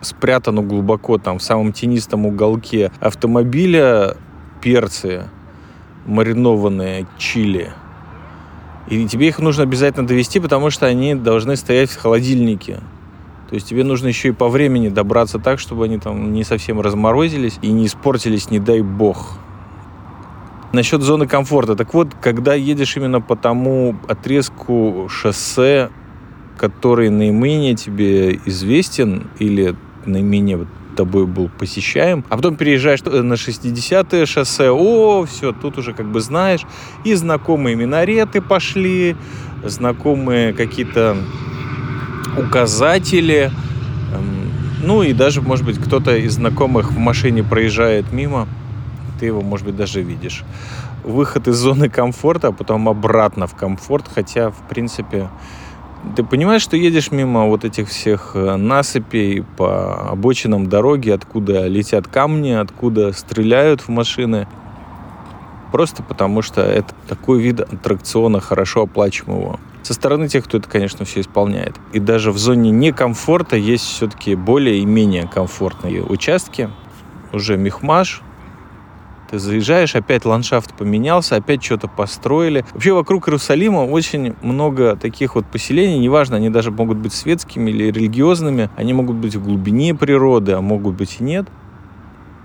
спрятано 0.00 0.62
глубоко 0.62 1.18
там 1.18 1.38
в 1.38 1.42
самом 1.42 1.72
тенистом 1.72 2.26
уголке 2.26 2.90
автомобиля 3.00 4.16
перцы 4.62 5.24
маринованные 6.06 7.06
чили– 7.18 7.70
и 8.90 9.06
тебе 9.06 9.28
их 9.28 9.38
нужно 9.38 9.62
обязательно 9.62 10.06
довести, 10.06 10.40
потому 10.40 10.70
что 10.70 10.86
они 10.86 11.14
должны 11.14 11.56
стоять 11.56 11.90
в 11.90 12.00
холодильнике. 12.00 12.80
То 13.48 13.54
есть 13.54 13.68
тебе 13.68 13.84
нужно 13.84 14.08
еще 14.08 14.28
и 14.28 14.32
по 14.32 14.48
времени 14.48 14.88
добраться 14.88 15.38
так, 15.38 15.60
чтобы 15.60 15.84
они 15.84 15.98
там 15.98 16.32
не 16.32 16.44
совсем 16.44 16.80
разморозились 16.80 17.58
и 17.62 17.70
не 17.70 17.86
испортились, 17.86 18.50
не 18.50 18.58
дай 18.58 18.82
бог. 18.82 19.38
Насчет 20.72 21.02
зоны 21.02 21.26
комфорта. 21.26 21.76
Так 21.76 21.94
вот, 21.94 22.14
когда 22.20 22.54
едешь 22.54 22.96
именно 22.96 23.20
по 23.20 23.36
тому 23.36 23.96
отрезку 24.08 25.08
шоссе, 25.08 25.90
который 26.58 27.10
наименее 27.10 27.74
тебе 27.74 28.40
известен 28.44 29.28
или 29.38 29.74
наименее 30.04 30.66
тобой 31.00 31.26
был 31.26 31.48
посещаем, 31.48 32.24
а 32.28 32.36
потом 32.36 32.56
переезжаешь 32.56 33.02
на 33.02 33.34
60-е 33.34 34.26
шоссе, 34.26 34.70
о, 34.70 35.24
все, 35.24 35.52
тут 35.52 35.78
уже 35.78 35.94
как 35.94 36.06
бы 36.06 36.20
знаешь, 36.20 36.60
и 37.04 37.14
знакомые 37.14 37.74
минареты 37.74 38.42
пошли, 38.42 39.16
знакомые 39.64 40.52
какие-то 40.52 41.16
указатели, 42.36 43.50
эм, 44.14 44.52
ну 44.84 45.02
и 45.02 45.14
даже, 45.14 45.40
может 45.40 45.64
быть, 45.64 45.78
кто-то 45.78 46.14
из 46.14 46.34
знакомых 46.34 46.92
в 46.92 46.98
машине 46.98 47.42
проезжает 47.42 48.12
мимо, 48.12 48.46
ты 49.18 49.26
его, 49.26 49.40
может 49.40 49.66
быть, 49.66 49.76
даже 49.76 50.02
видишь. 50.02 50.44
Выход 51.02 51.48
из 51.48 51.56
зоны 51.56 51.88
комфорта, 51.88 52.48
а 52.48 52.52
потом 52.52 52.90
обратно 52.90 53.46
в 53.46 53.54
комфорт, 53.54 54.04
хотя, 54.14 54.50
в 54.50 54.68
принципе, 54.68 55.30
ты 56.16 56.24
понимаешь, 56.24 56.62
что 56.62 56.76
едешь 56.76 57.10
мимо 57.10 57.46
вот 57.46 57.64
этих 57.64 57.88
всех 57.88 58.32
э, 58.34 58.56
насыпей 58.56 59.42
по 59.56 60.10
обочинам 60.10 60.68
дороги, 60.68 61.10
откуда 61.10 61.66
летят 61.66 62.06
камни, 62.06 62.52
откуда 62.52 63.12
стреляют 63.12 63.82
в 63.82 63.88
машины. 63.88 64.48
просто 65.72 66.02
потому 66.02 66.42
что 66.42 66.62
это 66.62 66.94
такой 67.06 67.40
вид 67.40 67.60
аттракциона 67.60 68.40
хорошо 68.40 68.82
оплачиваемого. 68.82 69.60
Со 69.82 69.94
стороны 69.94 70.28
тех, 70.28 70.44
кто 70.44 70.58
это, 70.58 70.68
конечно, 70.68 71.04
все 71.04 71.20
исполняет. 71.20 71.76
И 71.92 72.00
даже 72.00 72.32
в 72.32 72.38
зоне 72.38 72.70
некомфорта 72.70 73.56
есть 73.56 73.84
все-таки 73.84 74.34
более 74.34 74.78
и 74.78 74.84
менее 74.84 75.28
комфортные 75.28 76.02
участки. 76.02 76.70
Уже 77.32 77.56
Мехмаш, 77.56 78.22
ты 79.30 79.38
заезжаешь, 79.38 79.94
опять 79.94 80.24
ландшафт 80.24 80.74
поменялся, 80.74 81.36
опять 81.36 81.62
что-то 81.64 81.88
построили. 81.88 82.64
Вообще 82.72 82.92
вокруг 82.92 83.28
Иерусалима 83.28 83.80
очень 83.80 84.34
много 84.42 84.96
таких 84.96 85.36
вот 85.36 85.46
поселений, 85.46 85.98
неважно, 85.98 86.36
они 86.36 86.50
даже 86.50 86.70
могут 86.70 86.98
быть 86.98 87.12
светскими 87.12 87.70
или 87.70 87.84
религиозными, 87.90 88.70
они 88.76 88.92
могут 88.92 89.16
быть 89.16 89.36
в 89.36 89.44
глубине 89.44 89.94
природы, 89.94 90.52
а 90.52 90.60
могут 90.60 90.96
быть 90.96 91.16
и 91.20 91.24
нет 91.24 91.48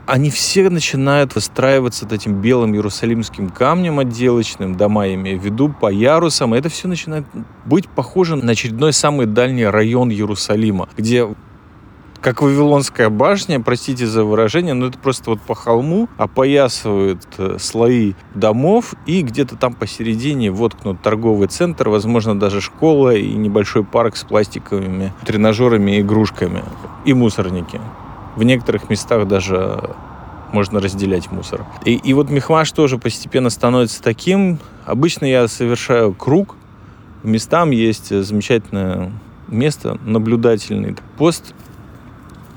они 0.08 0.30
все 0.30 0.70
начинают 0.70 1.34
выстраиваться 1.36 2.08
этим 2.10 2.42
белым 2.42 2.76
иерусалимским 2.76 3.50
камнем 3.50 4.00
отделочным, 4.00 4.76
дома, 4.76 5.12
имею 5.14 5.40
в 5.40 5.44
виду, 5.44 5.70
по 5.70 5.92
ярусам. 5.92 6.54
Это 6.54 6.70
все 6.70 6.88
начинает 6.88 7.26
быть 7.66 7.90
похоже 7.90 8.36
на 8.36 8.52
очередной 8.52 8.94
самый 8.94 9.26
дальний 9.26 9.66
район 9.66 10.12
Иерусалима, 10.12 10.90
где 10.96 11.28
как 12.26 12.42
Вавилонская 12.42 13.12
башня, 13.12 13.60
простите 13.60 14.08
за 14.08 14.26
выражение, 14.26 14.74
но 14.74 14.88
это 14.88 14.98
просто 14.98 15.30
вот 15.30 15.42
по 15.42 15.54
холму 15.54 16.10
опоясывают 16.18 17.22
э, 17.38 17.58
слои 17.60 18.14
домов, 18.34 18.96
и 19.06 19.22
где-то 19.22 19.56
там 19.56 19.76
посередине 19.76 20.50
воткнут 20.50 21.04
торговый 21.04 21.48
центр, 21.50 21.88
возможно, 21.88 22.40
даже 22.40 22.62
школа 22.62 23.14
и 23.14 23.32
небольшой 23.32 23.84
парк 23.84 24.16
с 24.16 24.24
пластиковыми 24.24 25.14
тренажерами 25.24 25.98
и 25.98 26.02
игрушками, 26.02 26.64
и 27.06 27.14
мусорники. 27.14 27.80
В 28.36 28.42
некоторых 28.42 28.90
местах 28.90 29.28
даже 29.28 29.92
можно 30.52 30.80
разделять 30.80 31.32
мусор. 31.32 31.64
И, 31.86 31.94
и 31.94 32.14
вот 32.16 32.32
Мехмаш 32.32 32.72
тоже 32.72 32.98
постепенно 32.98 33.52
становится 33.52 34.02
таким. 34.02 34.58
Обычно 34.86 35.26
я 35.26 35.48
совершаю 35.48 36.16
круг. 36.16 36.56
Местам 37.22 37.70
есть 37.70 38.10
замечательное 38.10 39.12
место, 39.48 40.00
наблюдательный 40.04 40.96
пост 41.20 41.54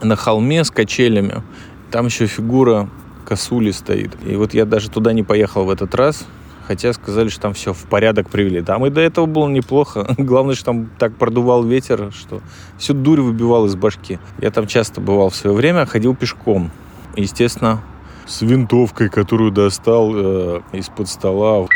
на 0.02 0.16
холме 0.16 0.64
с 0.64 0.70
качелями. 0.70 1.42
Там 1.90 2.06
еще 2.06 2.26
фигура 2.26 2.88
косули 3.26 3.70
стоит. 3.70 4.16
И 4.24 4.36
вот 4.36 4.54
я 4.54 4.64
даже 4.64 4.90
туда 4.90 5.12
не 5.12 5.22
поехал 5.22 5.64
в 5.64 5.70
этот 5.70 5.94
раз, 5.94 6.26
хотя 6.66 6.92
сказали, 6.92 7.28
что 7.28 7.42
там 7.42 7.54
все 7.54 7.72
в 7.72 7.84
порядок 7.84 8.30
привели. 8.30 8.62
Там 8.62 8.86
и 8.86 8.90
до 8.90 9.00
этого 9.00 9.26
было 9.26 9.48
неплохо. 9.48 10.06
Главное, 10.18 10.54
что 10.54 10.66
там 10.66 10.90
так 10.98 11.14
продувал 11.16 11.64
ветер, 11.64 12.12
что 12.12 12.40
всю 12.78 12.94
дурь 12.94 13.20
выбивал 13.20 13.66
из 13.66 13.76
башки. 13.76 14.18
Я 14.40 14.50
там 14.50 14.66
часто 14.66 15.00
бывал 15.00 15.30
в 15.30 15.36
свое 15.36 15.54
время, 15.54 15.86
ходил 15.86 16.14
пешком. 16.14 16.70
Естественно, 17.16 17.82
с 18.26 18.42
винтовкой, 18.42 19.08
которую 19.08 19.50
достал 19.50 20.12
э, 20.14 20.60
из-под 20.72 21.08
стола. 21.08 21.66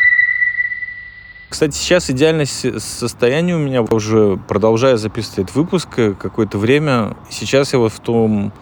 Кстати, 1.53 1.77
сейчас 1.77 2.09
идеальное 2.09 2.47
состояние 2.47 3.57
у 3.57 3.59
меня 3.59 3.83
уже 3.83 4.41
продолжая 4.49 4.97
записывать 4.97 5.41
этот 5.41 5.55
выпуск 5.55 5.87
э, 5.99 6.15
какое-то 6.15 6.57
время. 6.57 7.15
Сейчас 7.29 7.75
я 7.75 7.79
вот 7.79 7.93
в 7.93 8.01
том 8.01 8.55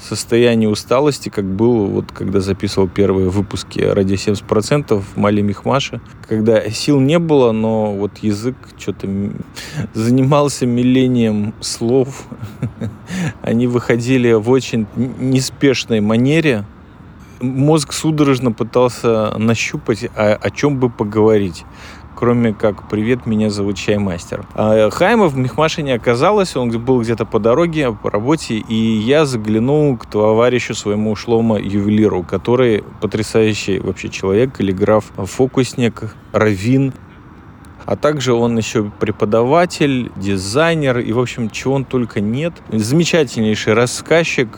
состоянии 0.00 0.68
усталости, 0.68 1.30
как 1.30 1.44
было, 1.44 1.86
вот 1.86 2.12
когда 2.12 2.38
записывал 2.38 2.86
первые 2.86 3.28
выпуски 3.28 3.80
«Ради 3.80 4.14
70%» 4.14 5.02
в 5.02 5.16
Мали 5.16 5.40
Михмаше, 5.40 6.00
когда 6.28 6.70
сил 6.70 7.00
не 7.00 7.18
было, 7.18 7.50
но 7.50 7.92
вот 7.92 8.18
язык 8.18 8.54
что-то 8.78 9.08
занимался 9.94 10.64
милением 10.64 11.54
слов. 11.60 12.28
Они 13.42 13.66
выходили 13.66 14.30
в 14.34 14.48
очень 14.48 14.86
неспешной 14.94 15.98
манере. 15.98 16.64
Мозг 17.40 17.92
судорожно 17.92 18.52
пытался 18.52 19.36
нащупать, 19.38 20.04
о, 20.14 20.34
о 20.34 20.50
чем 20.50 20.78
бы 20.78 20.88
поговорить 20.88 21.64
кроме 22.18 22.52
как 22.52 22.88
«Привет, 22.88 23.26
меня 23.26 23.48
зовут 23.48 23.76
Чаймастер». 23.76 24.44
А 24.54 24.90
Хайма 24.90 25.28
в 25.28 25.36
Мехмаше 25.36 25.82
не 25.82 25.92
оказалось, 25.92 26.56
он 26.56 26.68
был 26.70 27.00
где-то 27.00 27.24
по 27.24 27.38
дороге, 27.38 27.92
по 27.92 28.10
работе, 28.10 28.56
и 28.56 28.74
я 28.74 29.24
заглянул 29.24 29.96
к 29.96 30.06
товарищу 30.06 30.74
своему 30.74 31.14
шлома 31.14 31.60
ювелиру, 31.60 32.24
который 32.24 32.82
потрясающий 33.00 33.78
вообще 33.78 34.08
человек, 34.08 34.56
каллиграф, 34.56 35.12
фокусник, 35.16 36.16
равин, 36.32 36.92
а 37.86 37.94
также 37.94 38.32
он 38.32 38.58
еще 38.58 38.90
преподаватель, 38.98 40.10
дизайнер 40.16 40.98
и, 40.98 41.12
в 41.12 41.20
общем, 41.20 41.48
чего 41.50 41.74
он 41.74 41.84
только 41.84 42.20
нет. 42.20 42.52
Замечательнейший 42.72 43.74
рассказчик, 43.74 44.48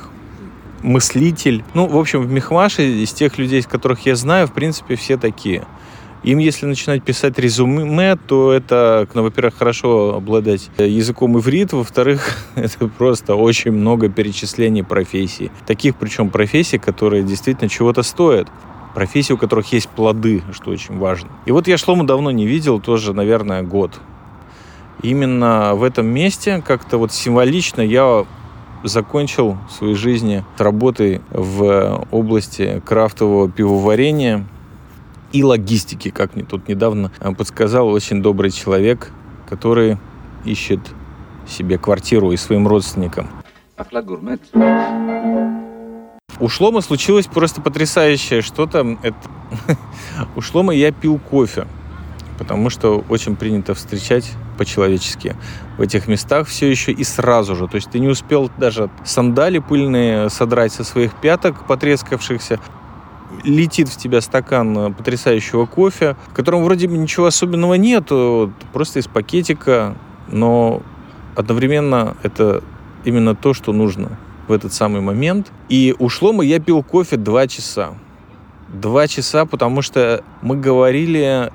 мыслитель. 0.80 1.62
Ну, 1.74 1.86
в 1.86 1.98
общем, 1.98 2.22
в 2.22 2.32
Мехмаше 2.32 3.02
из 3.02 3.12
тех 3.12 3.36
людей, 3.36 3.60
которых 3.60 4.06
я 4.06 4.16
знаю, 4.16 4.46
в 4.46 4.52
принципе, 4.52 4.96
все 4.96 5.18
такие– 5.18 5.66
им, 6.22 6.38
если 6.38 6.66
начинать 6.66 7.02
писать 7.02 7.38
резюме, 7.38 8.16
то 8.16 8.52
это, 8.52 9.08
ну, 9.14 9.22
во-первых, 9.22 9.56
хорошо 9.56 10.16
обладать 10.16 10.70
языком 10.78 11.38
иврит, 11.38 11.72
во-вторых, 11.72 12.36
это 12.56 12.88
просто 12.88 13.34
очень 13.34 13.72
много 13.72 14.08
перечислений 14.08 14.84
профессий. 14.84 15.50
Таких, 15.66 15.96
причем, 15.96 16.30
профессий, 16.30 16.78
которые 16.78 17.22
действительно 17.22 17.68
чего-то 17.68 18.02
стоят. 18.02 18.48
Профессий, 18.94 19.32
у 19.32 19.38
которых 19.38 19.72
есть 19.72 19.88
плоды, 19.88 20.42
что 20.52 20.70
очень 20.70 20.98
важно. 20.98 21.30
И 21.46 21.52
вот 21.52 21.68
я 21.68 21.78
Шлому 21.78 22.04
давно 22.04 22.30
не 22.30 22.46
видел, 22.46 22.80
тоже, 22.80 23.14
наверное, 23.14 23.62
год. 23.62 23.98
Именно 25.02 25.74
в 25.74 25.84
этом 25.84 26.06
месте 26.06 26.62
как-то 26.66 26.98
вот 26.98 27.12
символично 27.12 27.80
я 27.80 28.26
закончил 28.82 29.56
в 29.68 29.72
своей 29.72 29.94
жизни 29.94 30.44
работой 30.58 31.22
в 31.30 32.04
области 32.10 32.82
крафтового 32.84 33.50
пивоварения– 33.50 34.44
и 35.32 35.44
логистики, 35.44 36.10
как 36.10 36.34
мне 36.34 36.44
тут 36.44 36.68
недавно 36.68 37.12
э, 37.20 37.32
подсказал 37.32 37.88
очень 37.88 38.22
добрый 38.22 38.50
человек, 38.50 39.12
который 39.48 39.98
ищет 40.44 40.80
себе 41.46 41.78
квартиру 41.78 42.32
и 42.32 42.36
своим 42.36 42.66
родственникам. 42.66 43.28
У 46.38 46.48
Шлома 46.48 46.80
случилось 46.80 47.26
просто 47.26 47.60
потрясающее 47.60 48.40
что-то. 48.40 48.98
Это... 49.02 49.16
У 50.36 50.40
Шлома 50.40 50.74
я 50.74 50.90
пил 50.90 51.18
кофе, 51.18 51.66
потому 52.38 52.70
что 52.70 53.04
очень 53.08 53.36
принято 53.36 53.74
встречать 53.74 54.30
по-человечески 54.56 55.36
в 55.76 55.82
этих 55.82 56.08
местах 56.08 56.48
все 56.48 56.70
еще 56.70 56.92
и 56.92 57.04
сразу 57.04 57.56
же. 57.56 57.68
То 57.68 57.76
есть 57.76 57.90
ты 57.90 57.98
не 57.98 58.08
успел 58.08 58.50
даже 58.58 58.90
сандали 59.04 59.58
пыльные 59.58 60.30
содрать 60.30 60.72
со 60.72 60.84
своих 60.84 61.14
пяток 61.14 61.66
потрескавшихся, 61.66 62.58
летит 63.44 63.88
в 63.88 63.96
тебя 63.96 64.20
стакан 64.20 64.76
э, 64.76 64.92
потрясающего 64.92 65.66
кофе, 65.66 66.16
в 66.28 66.34
котором 66.34 66.64
вроде 66.64 66.88
бы 66.88 66.96
ничего 66.96 67.26
особенного 67.26 67.74
нет, 67.74 68.10
просто 68.72 68.98
из 68.98 69.06
пакетика, 69.06 69.96
но 70.28 70.82
одновременно 71.36 72.16
это 72.22 72.62
именно 73.04 73.34
то, 73.34 73.54
что 73.54 73.72
нужно 73.72 74.18
в 74.48 74.52
этот 74.52 74.72
самый 74.72 75.00
момент. 75.00 75.52
И 75.68 75.94
ушло 75.98 76.32
мы, 76.32 76.44
я 76.44 76.60
пил 76.60 76.82
кофе 76.82 77.16
два 77.16 77.46
часа. 77.46 77.94
Два 78.68 79.06
часа, 79.08 79.46
потому 79.46 79.82
что 79.82 80.22
мы 80.42 80.56
говорили 80.56 81.50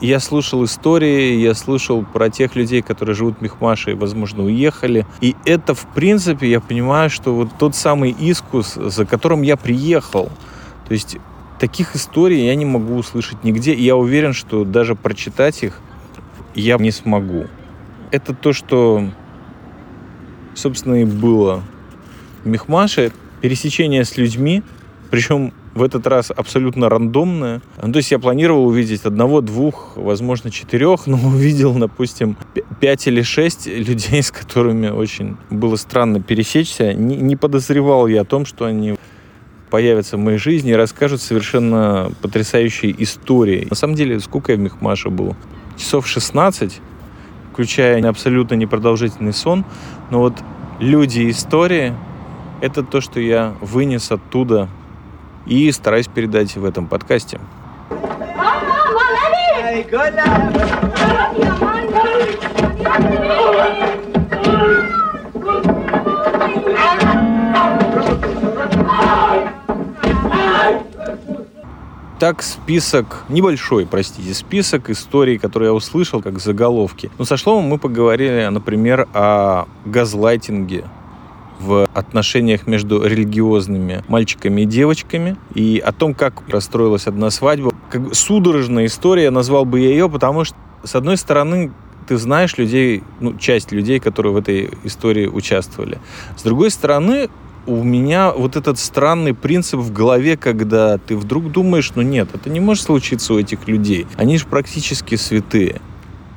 я 0.00 0.18
слушал 0.18 0.64
истории, 0.64 1.34
я 1.34 1.52
слушал 1.52 2.04
про 2.04 2.30
тех 2.30 2.56
людей, 2.56 2.80
которые 2.80 3.14
живут 3.14 3.38
в 3.38 3.42
Мехмаше 3.42 3.90
и, 3.90 3.94
возможно, 3.94 4.44
уехали. 4.44 5.06
И 5.20 5.36
это, 5.44 5.74
в 5.74 5.86
принципе, 5.94 6.50
я 6.50 6.60
понимаю, 6.60 7.10
что 7.10 7.34
вот 7.34 7.50
тот 7.58 7.76
самый 7.76 8.10
искус, 8.10 8.74
за 8.74 9.04
которым 9.04 9.42
я 9.42 9.58
приехал– 9.58 10.30
то 10.90 10.94
есть 10.94 11.18
таких 11.60 11.94
историй 11.94 12.46
я 12.46 12.56
не 12.56 12.64
могу 12.64 12.96
услышать 12.96 13.44
нигде, 13.44 13.72
и 13.74 13.84
я 13.84 13.94
уверен, 13.94 14.32
что 14.32 14.64
даже 14.64 14.96
прочитать 14.96 15.62
их 15.62 15.80
я 16.56 16.78
не 16.78 16.90
смогу. 16.90 17.46
Это 18.10 18.34
то, 18.34 18.52
что, 18.52 19.08
собственно, 20.56 20.96
и 21.00 21.04
было 21.04 21.62
в 22.42 22.48
Мехмаше. 22.48 23.12
Пересечение 23.40 24.04
с 24.04 24.16
людьми, 24.16 24.64
причем 25.12 25.52
в 25.74 25.84
этот 25.84 26.08
раз 26.08 26.32
абсолютно 26.36 26.88
рандомное. 26.88 27.62
Ну, 27.80 27.92
то 27.92 27.98
есть 27.98 28.10
я 28.10 28.18
планировал 28.18 28.66
увидеть 28.66 29.04
одного, 29.04 29.42
двух, 29.42 29.92
возможно, 29.94 30.50
четырех, 30.50 31.06
но 31.06 31.16
увидел, 31.24 31.72
допустим, 31.74 32.36
пять 32.80 33.06
или 33.06 33.22
шесть 33.22 33.68
людей, 33.68 34.24
с 34.24 34.32
которыми 34.32 34.88
очень 34.88 35.36
было 35.50 35.76
странно 35.76 36.20
пересечься. 36.20 36.94
Не, 36.94 37.14
не 37.14 37.36
подозревал 37.36 38.08
я 38.08 38.22
о 38.22 38.24
том, 38.24 38.44
что 38.44 38.64
они 38.64 38.96
появятся 39.70 40.16
в 40.16 40.20
моей 40.20 40.38
жизни 40.38 40.70
и 40.70 40.74
расскажут 40.74 41.22
совершенно 41.22 42.10
потрясающие 42.20 42.94
истории. 43.02 43.66
На 43.70 43.76
самом 43.76 43.94
деле, 43.94 44.20
сколько 44.20 44.52
я 44.52 44.58
в 44.58 44.60
Мехмаше 44.60 45.08
был? 45.10 45.36
Часов 45.76 46.06
16, 46.06 46.80
включая 47.52 48.06
абсолютно 48.08 48.54
непродолжительный 48.56 49.32
сон. 49.32 49.64
Но 50.10 50.18
вот 50.20 50.34
люди 50.78 51.20
и 51.20 51.30
истории— 51.30 51.94
это 52.60 52.82
то, 52.82 53.00
что 53.00 53.20
я 53.20 53.54
вынес 53.60 54.10
оттуда 54.10 54.68
и 55.46 55.70
стараюсь 55.72 56.08
передать 56.08 56.56
в 56.56 56.64
этом 56.64 56.86
подкасте. 56.86 57.40
Hey, 68.22 68.49
Так 72.20 72.42
список, 72.42 73.24
небольшой, 73.30 73.86
простите, 73.86 74.34
список 74.34 74.90
историй, 74.90 75.38
которые 75.38 75.68
я 75.68 75.72
услышал, 75.72 76.20
как 76.20 76.38
заголовки. 76.38 77.10
Но 77.16 77.24
со 77.24 77.38
Шломом 77.38 77.64
мы 77.70 77.78
поговорили, 77.78 78.46
например, 78.50 79.08
о 79.14 79.64
газлайтинге, 79.86 80.84
в 81.60 81.88
отношениях 81.94 82.66
между 82.66 83.02
религиозными 83.02 84.04
мальчиками 84.06 84.60
и 84.60 84.64
девочками 84.66 85.38
и 85.54 85.82
о 85.82 85.92
том, 85.92 86.12
как 86.12 86.42
расстроилась 86.46 87.06
одна 87.06 87.30
свадьба. 87.30 87.72
Как 87.90 88.14
судорожная 88.14 88.84
история, 88.84 89.30
назвал 89.30 89.64
бы 89.64 89.80
я 89.80 89.88
ее, 89.88 90.10
потому 90.10 90.44
что, 90.44 90.56
с 90.84 90.94
одной 90.94 91.16
стороны, 91.16 91.72
ты 92.06 92.18
знаешь 92.18 92.58
людей, 92.58 93.02
ну, 93.20 93.38
часть 93.38 93.72
людей, 93.72 93.98
которые 93.98 94.34
в 94.34 94.36
этой 94.36 94.70
истории 94.84 95.26
участвовали. 95.26 95.98
С 96.36 96.42
другой 96.42 96.70
стороны, 96.70 97.30
у 97.66 97.82
меня 97.82 98.32
вот 98.32 98.56
этот 98.56 98.78
странный 98.78 99.34
принцип 99.34 99.80
в 99.80 99.92
голове, 99.92 100.36
когда 100.36 100.98
ты 100.98 101.16
вдруг 101.16 101.52
думаешь, 101.52 101.92
ну 101.94 102.02
нет, 102.02 102.28
это 102.34 102.50
не 102.50 102.60
может 102.60 102.84
случиться 102.84 103.34
у 103.34 103.38
этих 103.38 103.68
людей. 103.68 104.06
Они 104.16 104.38
же 104.38 104.46
практически 104.46 105.14
святые. 105.14 105.80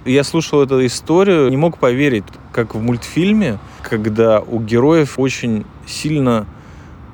Я 0.06 0.24
слушал 0.24 0.62
эту 0.62 0.86
историю, 0.86 1.50
не 1.50 1.58
мог 1.58 1.78
поверить, 1.78 2.26
как 2.52 2.76
в 2.76 2.82
мультфильме, 2.82 3.60
когда 3.82 4.42
у 4.42 4.60
героев 4.60 5.18
очень 5.18 5.66
сильно 5.88 6.46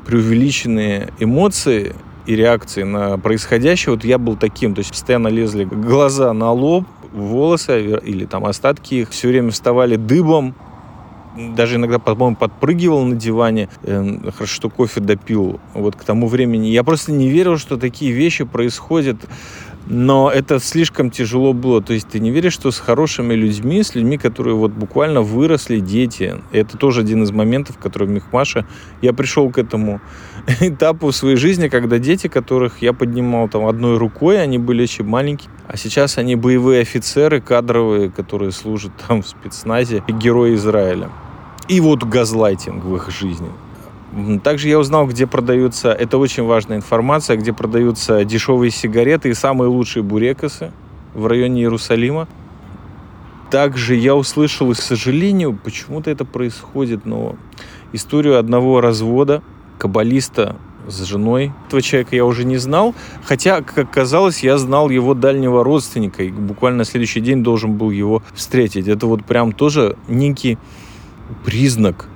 преувеличенные 0.05 1.13
эмоции 1.19 1.93
и 2.25 2.35
реакции 2.35 2.83
на 2.83 3.19
происходящее. 3.19 3.93
Вот 3.93 4.03
я 4.03 4.17
был 4.17 4.35
таким, 4.35 4.73
то 4.73 4.79
есть 4.79 4.89
постоянно 4.89 5.27
лезли 5.27 5.65
глаза 5.65 6.33
на 6.33 6.51
лоб, 6.51 6.85
волосы 7.11 7.99
или 8.03 8.25
там 8.25 8.45
остатки 8.45 8.95
их 8.95 9.09
все 9.11 9.27
время 9.27 9.51
вставали 9.51 9.95
дыбом, 9.95 10.55
даже 11.37 11.75
иногда, 11.75 11.99
по-моему, 11.99 12.35
подпрыгивал 12.35 13.05
на 13.05 13.15
диване. 13.15 13.69
Эм, 13.83 14.31
хорошо, 14.31 14.53
что 14.53 14.69
кофе 14.69 14.99
допил 14.99 15.59
вот 15.73 15.95
к 15.95 16.03
тому 16.03 16.27
времени. 16.27 16.67
Я 16.67 16.83
просто 16.83 17.11
не 17.11 17.29
верил, 17.29 17.57
что 17.57 17.77
такие 17.77 18.11
вещи 18.11 18.43
происходят 18.45 19.17
но 19.89 20.29
это 20.31 20.59
слишком 20.59 21.09
тяжело 21.09 21.51
было. 21.51 21.81
То 21.81 21.93
есть 21.93 22.07
ты 22.07 22.19
не 22.19 22.29
веришь, 22.29 22.53
что 22.53 22.69
с 22.69 22.79
хорошими 22.79 23.33
людьми, 23.33 23.81
с 23.81 23.95
людьми, 23.95 24.17
которые 24.17 24.55
вот 24.55 24.71
буквально 24.71 25.21
выросли, 25.21 25.79
дети. 25.79 26.41
Это 26.51 26.77
тоже 26.77 27.01
один 27.01 27.23
из 27.23 27.31
моментов, 27.31 27.77
в 27.77 27.79
котором 27.79 28.13
Мехмаша 28.13 28.67
я 29.01 29.13
пришел 29.13 29.49
к 29.49 29.57
этому 29.57 29.99
этапу 30.59 31.07
в 31.07 31.15
своей 31.15 31.37
жизни, 31.37 31.69
когда 31.69 31.97
дети, 31.97 32.27
которых 32.27 32.83
я 32.83 32.93
поднимал 32.93 33.49
там 33.49 33.65
одной 33.65 33.97
рукой, 33.97 34.41
они 34.41 34.59
были 34.59 34.83
еще 34.83 35.01
маленькие, 35.01 35.49
а 35.67 35.75
сейчас 35.75 36.19
они 36.19 36.35
боевые 36.35 36.81
офицеры, 36.81 37.41
кадровые, 37.41 38.11
которые 38.11 38.51
служат 38.51 38.91
там 39.07 39.23
в 39.23 39.27
спецназе, 39.27 40.03
герои 40.07 40.53
Израиля. 40.53 41.09
И 41.67 41.81
вот 41.81 42.03
газлайтинг 42.03 42.83
в 42.83 42.95
их 42.95 43.09
жизни. 43.09 43.49
Также 44.43 44.69
я 44.69 44.79
узнал, 44.79 45.07
где 45.07 45.27
продаются, 45.27 45.91
это 45.91 46.17
очень 46.17 46.43
важная 46.43 46.77
информация, 46.77 47.37
где 47.37 47.53
продаются 47.53 48.25
дешевые 48.25 48.71
сигареты 48.71 49.29
и 49.29 49.33
самые 49.33 49.69
лучшие 49.69 50.01
бурекосы 50.01 50.71
в 51.13 51.27
районе 51.27 51.61
Иерусалима. 51.61 52.27
Также 53.51 53.95
я 53.95 54.15
услышал, 54.15 54.71
и, 54.71 54.73
к 54.73 54.79
сожалению, 54.79 55.53
почему-то 55.53 56.09
это 56.09 56.25
происходит, 56.25 57.05
но 57.05 57.35
историю 57.93 58.39
одного 58.39 58.81
развода 58.81 59.43
каббалиста 59.77 60.55
с 60.87 61.03
женой. 61.03 61.51
Этого 61.67 61.81
человека 61.81 62.15
я 62.15 62.25
уже 62.25 62.45
не 62.45 62.57
знал, 62.57 62.95
хотя, 63.23 63.61
как 63.61 63.91
казалось, 63.91 64.43
я 64.43 64.57
знал 64.57 64.89
его 64.89 65.13
дальнего 65.13 65.63
родственника 65.63 66.23
и 66.23 66.31
буквально 66.31 66.79
на 66.79 66.85
следующий 66.85 67.21
день 67.21 67.43
должен 67.43 67.73
был 67.77 67.91
его 67.91 68.23
встретить. 68.33 68.87
Это 68.87 69.05
вот 69.05 69.23
прям 69.23 69.51
тоже 69.51 69.97
некий 70.07 70.57
признак 71.45 72.07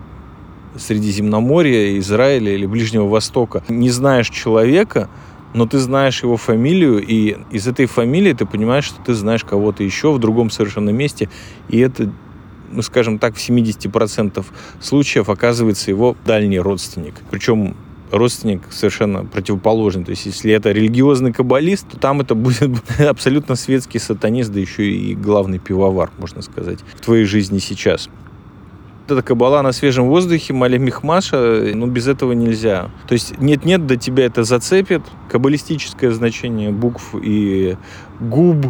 Средиземноморья, 0.78 1.98
Израиля 2.00 2.54
или 2.54 2.66
Ближнего 2.66 3.08
Востока, 3.08 3.64
не 3.70 3.90
знаешь 3.90 4.30
человека, 4.30 5.10
но 5.54 5.66
ты 5.66 5.80
знаешь 5.80 6.24
его 6.24 6.38
фамилию, 6.38 7.00
и 7.06 7.38
из 7.52 7.68
этой 7.68 7.86
фамилии 7.86 8.34
ты 8.34 8.46
понимаешь, 8.46 8.86
что 8.86 9.02
ты 9.04 9.14
знаешь 9.14 9.44
кого-то 9.44 9.84
еще 9.84 10.12
в 10.12 10.20
другом 10.20 10.50
совершенно 10.50 10.90
месте, 10.90 11.30
и 11.70 11.80
это, 11.80 12.12
ну, 12.72 12.82
скажем 12.82 13.20
так, 13.20 13.36
в 13.36 13.50
70% 13.50 14.44
случаев 14.82 15.30
оказывается 15.30 15.92
его 15.92 16.16
дальний 16.26 16.60
родственник. 16.60 17.16
Причем 17.30 17.76
родственник 18.14 18.62
совершенно 18.72 19.26
противоположный. 19.26 20.06
То 20.06 20.12
есть, 20.12 20.26
если 20.26 20.52
это 20.54 20.72
религиозный 20.72 21.34
каббалист, 21.34 21.88
то 21.90 21.98
там 21.98 22.22
это 22.22 22.36
будет 22.36 22.72
абсолютно 23.00 23.56
светский 23.56 24.00
сатанист, 24.00 24.52
да 24.52 24.60
еще 24.60 24.90
и 24.90 25.16
главный 25.16 25.60
пивовар, 25.60 26.12
можно 26.18 26.42
сказать, 26.42 26.80
в 26.96 27.02
твоей 27.02 27.26
жизни 27.26 27.60
сейчас 27.60 28.10
эта 29.08 29.22
кабала 29.22 29.62
на 29.62 29.72
свежем 29.72 30.08
воздухе, 30.08 30.54
малемихмаша, 30.54 31.72
ну, 31.74 31.88
без 31.88 32.08
этого 32.08 32.32
нельзя. 32.32 32.90
То 33.08 33.14
есть 33.14 33.40
нет-нет, 33.40 33.86
до 33.86 33.98
тебя 33.98 34.26
это 34.26 34.44
зацепит. 34.44 35.02
Каббалистическое 35.30 36.12
значение 36.12 36.72
букв 36.72 37.16
и 37.22 37.78
губ, 38.20 38.68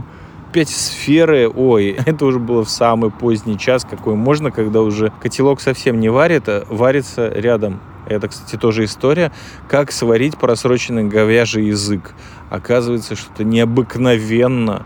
пять 0.52 0.69
сферы, 0.69 1.50
ой, 1.50 1.98
это 2.06 2.26
уже 2.26 2.39
было 2.39 2.63
в 2.63 2.69
самый 2.69 3.12
поздний 3.12 3.58
час, 3.58 3.86
какой 3.89 4.15
можно, 4.15 4.52
когда 4.52 4.82
уже 4.82 5.12
котелок 5.22 5.62
совсем 5.62 6.00
не 6.00 6.10
варит, 6.10 6.43
а 6.48 6.65
варится 6.69 7.30
рядом. 7.30 7.80
Это, 8.06 8.28
кстати, 8.28 8.58
тоже 8.58 8.84
история, 8.84 9.32
как 9.69 9.91
сварить 9.91 10.38
просроченный 10.38 11.06
говяжий 11.06 11.67
язык. 11.67 12.13
Оказывается, 12.50 13.15
что 13.15 13.32
это 13.34 13.43
необыкновенно 13.46 14.86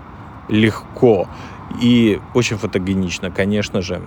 легко 0.50 1.28
и 1.82 2.20
очень 2.34 2.58
фотогенично, 2.58 3.32
конечно 3.32 3.82
же. 3.82 4.02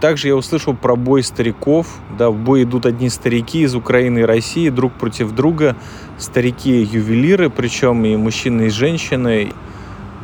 Также 0.00 0.28
я 0.28 0.36
услышал 0.36 0.74
про 0.74 0.94
бой 0.94 1.22
стариков. 1.22 1.86
Да, 2.16 2.30
в 2.30 2.36
бой 2.36 2.62
идут 2.62 2.86
одни 2.86 3.08
старики 3.08 3.62
из 3.62 3.74
Украины 3.74 4.20
и 4.20 4.22
России 4.22 4.68
друг 4.68 4.92
против 4.92 5.32
друга. 5.32 5.76
Старики-ювелиры, 6.18 7.50
причем 7.50 8.04
и 8.04 8.16
мужчины, 8.16 8.66
и 8.66 8.70
женщины. 8.70 9.52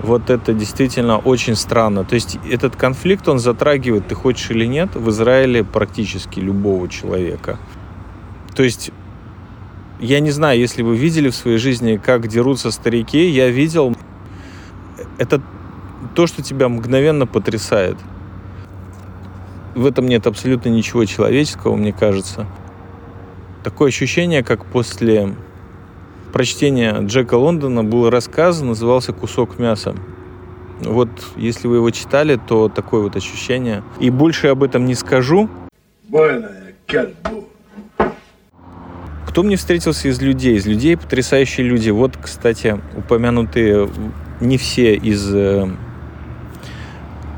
Вот 0.02 0.30
это 0.30 0.52
действительно 0.52 1.18
очень 1.18 1.56
странно. 1.56 2.04
То 2.04 2.14
есть 2.14 2.38
этот 2.48 2.76
конфликт, 2.76 3.28
он 3.28 3.38
затрагивает, 3.38 4.06
ты 4.06 4.14
хочешь 4.14 4.50
или 4.50 4.66
нет, 4.66 4.94
в 4.94 5.10
Израиле 5.10 5.64
практически 5.64 6.38
любого 6.38 6.88
человека. 6.88 7.58
То 8.54 8.62
есть 8.62 8.92
я 9.98 10.20
не 10.20 10.30
знаю, 10.30 10.58
если 10.60 10.82
вы 10.82 10.96
видели 10.96 11.30
в 11.30 11.34
своей 11.34 11.58
жизни, 11.58 11.96
как 11.96 12.28
дерутся 12.28 12.70
старики, 12.70 13.28
я 13.28 13.48
видел. 13.48 13.96
Это 15.18 15.40
то, 16.14 16.26
что 16.26 16.42
тебя 16.42 16.68
мгновенно 16.68 17.26
потрясает 17.26 17.96
в 19.74 19.87
этом 19.87 20.06
нет 20.06 20.26
абсолютно 20.26 20.68
ничего 20.68 21.04
человеческого, 21.04 21.76
мне 21.76 21.92
кажется. 21.92 22.46
Такое 23.62 23.88
ощущение, 23.88 24.42
как 24.42 24.64
после 24.66 25.34
прочтения 26.32 26.96
Джека 27.00 27.34
Лондона 27.34 27.84
был 27.84 28.10
рассказ, 28.10 28.60
назывался 28.60 29.12
«Кусок 29.12 29.58
мяса». 29.58 29.94
Вот 30.80 31.08
если 31.37 31.68
вы 31.68 31.76
его 31.76 31.90
читали, 31.90 32.38
то 32.48 32.68
такое 32.68 33.02
вот 33.02 33.16
ощущение. 33.16 33.82
И 34.00 34.10
больше 34.10 34.48
об 34.48 34.62
этом 34.62 34.84
не 34.84 34.94
скажу. 34.94 35.48
Кто 39.26 39.42
мне 39.42 39.56
встретился 39.56 40.08
из 40.08 40.20
людей? 40.20 40.56
Из 40.56 40.66
людей 40.66 40.96
потрясающие 40.96 41.66
люди. 41.66 41.90
Вот, 41.90 42.16
кстати, 42.16 42.80
упомянутые 42.96 43.88
не 44.40 44.58
все 44.58 44.94
из 44.94 45.32
э, 45.34 45.68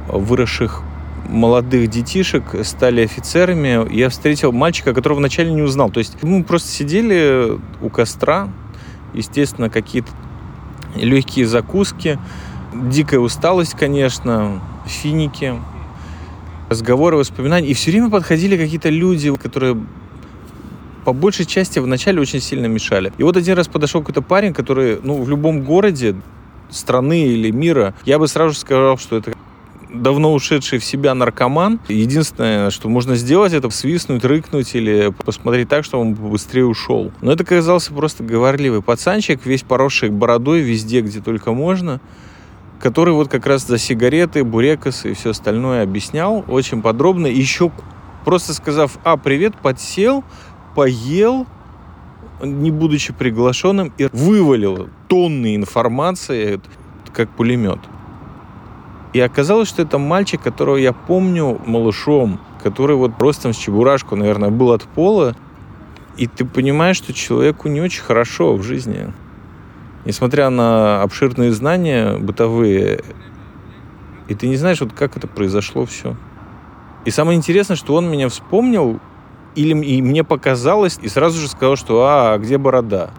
выросших 0.09 0.83
молодых 1.29 1.89
детишек 1.89 2.45
стали 2.65 3.03
офицерами. 3.03 3.93
Я 3.95 4.09
встретил 4.09 4.53
мальчика, 4.53 4.95
которого 4.95 5.19
вначале 5.19 5.53
не 5.53 5.63
узнал. 5.63 5.91
То 5.91 5.99
есть 5.99 6.23
мы 6.23 6.43
просто 6.45 6.69
сидели 6.69 7.59
у 7.81 7.89
костра, 7.89 8.49
естественно, 9.15 9.71
какие-то 9.71 10.11
легкие 10.95 11.47
закуски, 11.47 12.19
дикая 12.75 13.19
усталость, 13.19 13.75
конечно, 13.75 14.61
финики, 14.87 15.55
разговоры, 16.69 17.17
воспоминания. 17.17 17.69
И 17.69 17.75
все 17.75 17.91
время 17.91 18.11
подходили 18.11 18.57
какие-то 18.57 18.89
люди, 18.89 19.35
которые 19.35 19.77
по 21.05 21.13
большей 21.13 21.47
части 21.47 21.79
вначале 21.79 22.21
очень 22.21 22.41
сильно 22.41 22.67
мешали. 22.67 23.13
И 23.19 23.23
вот 23.23 23.37
один 23.37 23.57
раз 23.57 23.69
подошел 23.69 24.01
какой-то 24.01 24.23
парень, 24.23 24.53
который, 24.53 24.99
ну, 25.03 25.23
в 25.23 25.29
любом 25.29 25.63
городе 25.63 26.17
страны 26.71 27.29
или 27.29 27.51
мира, 27.51 27.95
я 28.05 28.19
бы 28.19 28.27
сразу 28.27 28.55
сказал, 28.55 28.99
что 28.99 29.17
это 29.17 29.35
давно 30.03 30.33
ушедший 30.33 30.79
в 30.79 30.85
себя 30.85 31.15
наркоман. 31.15 31.81
Единственное, 31.89 32.71
что 32.71 32.89
можно 32.89 33.17
сделать, 33.17 33.53
это 33.53 33.71
свистнуть, 33.71 34.25
рыкнуть 34.25 34.75
или 34.75 35.13
посмотреть 35.25 35.69
так, 35.69 35.85
чтобы 35.85 36.05
он 36.05 36.15
быстрее 36.15 36.65
ушел. 36.65 37.13
Но 37.21 37.33
это 37.33 37.43
оказался 37.43 37.93
просто 37.93 38.23
говорливый 38.25 38.83
пацанчик, 38.83 39.45
весь 39.45 39.63
поросший 39.63 40.11
бородой 40.11 40.61
везде, 40.61 41.01
где 41.01 41.21
только 41.21 41.53
можно 41.53 42.01
который 42.79 43.15
вот 43.15 43.29
как 43.29 43.47
раз 43.47 43.67
за 43.67 43.79
сигареты, 43.79 44.45
бурекосы 44.45 45.11
и 45.11 45.15
все 45.15 45.31
остальное 45.31 45.83
объяснял 45.83 46.45
очень 46.47 46.83
подробно. 46.83 47.27
Еще 47.27 47.73
просто 48.25 48.53
сказав, 48.55 48.99
а, 49.03 49.17
привет, 49.17 49.57
подсел, 49.57 50.25
поел, 50.75 51.47
не 52.43 52.71
будучи 52.71 53.13
приглашенным, 53.13 53.93
и 53.97 54.09
вывалил 54.13 54.89
тонны 55.09 55.57
информации, 55.57 56.61
как 57.13 57.31
пулемет. 57.31 57.79
И 59.13 59.21
оказалось, 59.21 59.69
что 59.69 59.83
это 59.83 59.99
мальчик, 59.99 60.43
которого 60.43 60.77
я 60.77 60.93
помню 60.93 61.61
малышом, 61.65 62.41
который 62.63 62.97
вот 62.97 63.13
ростом 63.19 63.53
с 63.53 63.57
чебурашку, 63.57 64.17
наверное, 64.17 64.51
был 64.51 64.73
от 64.73 64.83
пола. 64.83 65.35
И 66.17 66.27
ты 66.27 66.45
понимаешь, 66.45 66.97
что 66.97 67.13
человеку 67.13 67.69
не 67.69 67.81
очень 67.81 68.03
хорошо 68.03 68.55
в 68.57 68.63
жизни. 68.63 69.13
Несмотря 70.05 70.51
на 70.51 71.03
обширные 71.03 71.53
знания 71.53 72.17
бытовые, 72.19 73.03
и 74.29 74.35
ты 74.35 74.49
не 74.49 74.57
знаешь, 74.57 74.81
вот 74.81 74.93
как 74.93 75.17
это 75.17 75.27
произошло 75.27 75.85
все. 75.87 76.17
И 77.05 77.11
самое 77.11 77.37
интересное, 77.37 77.77
что 77.77 77.95
он 77.95 78.11
меня 78.11 78.29
вспомнил, 78.29 79.01
или 79.55 79.77
и 79.85 80.03
мне 80.03 80.25
показалось, 80.25 80.99
и 81.01 81.09
сразу 81.09 81.41
же 81.41 81.49
сказал, 81.49 81.77
что 81.77 82.05
«А, 82.05 82.37
где 82.39 82.59
борода?» 82.59 83.11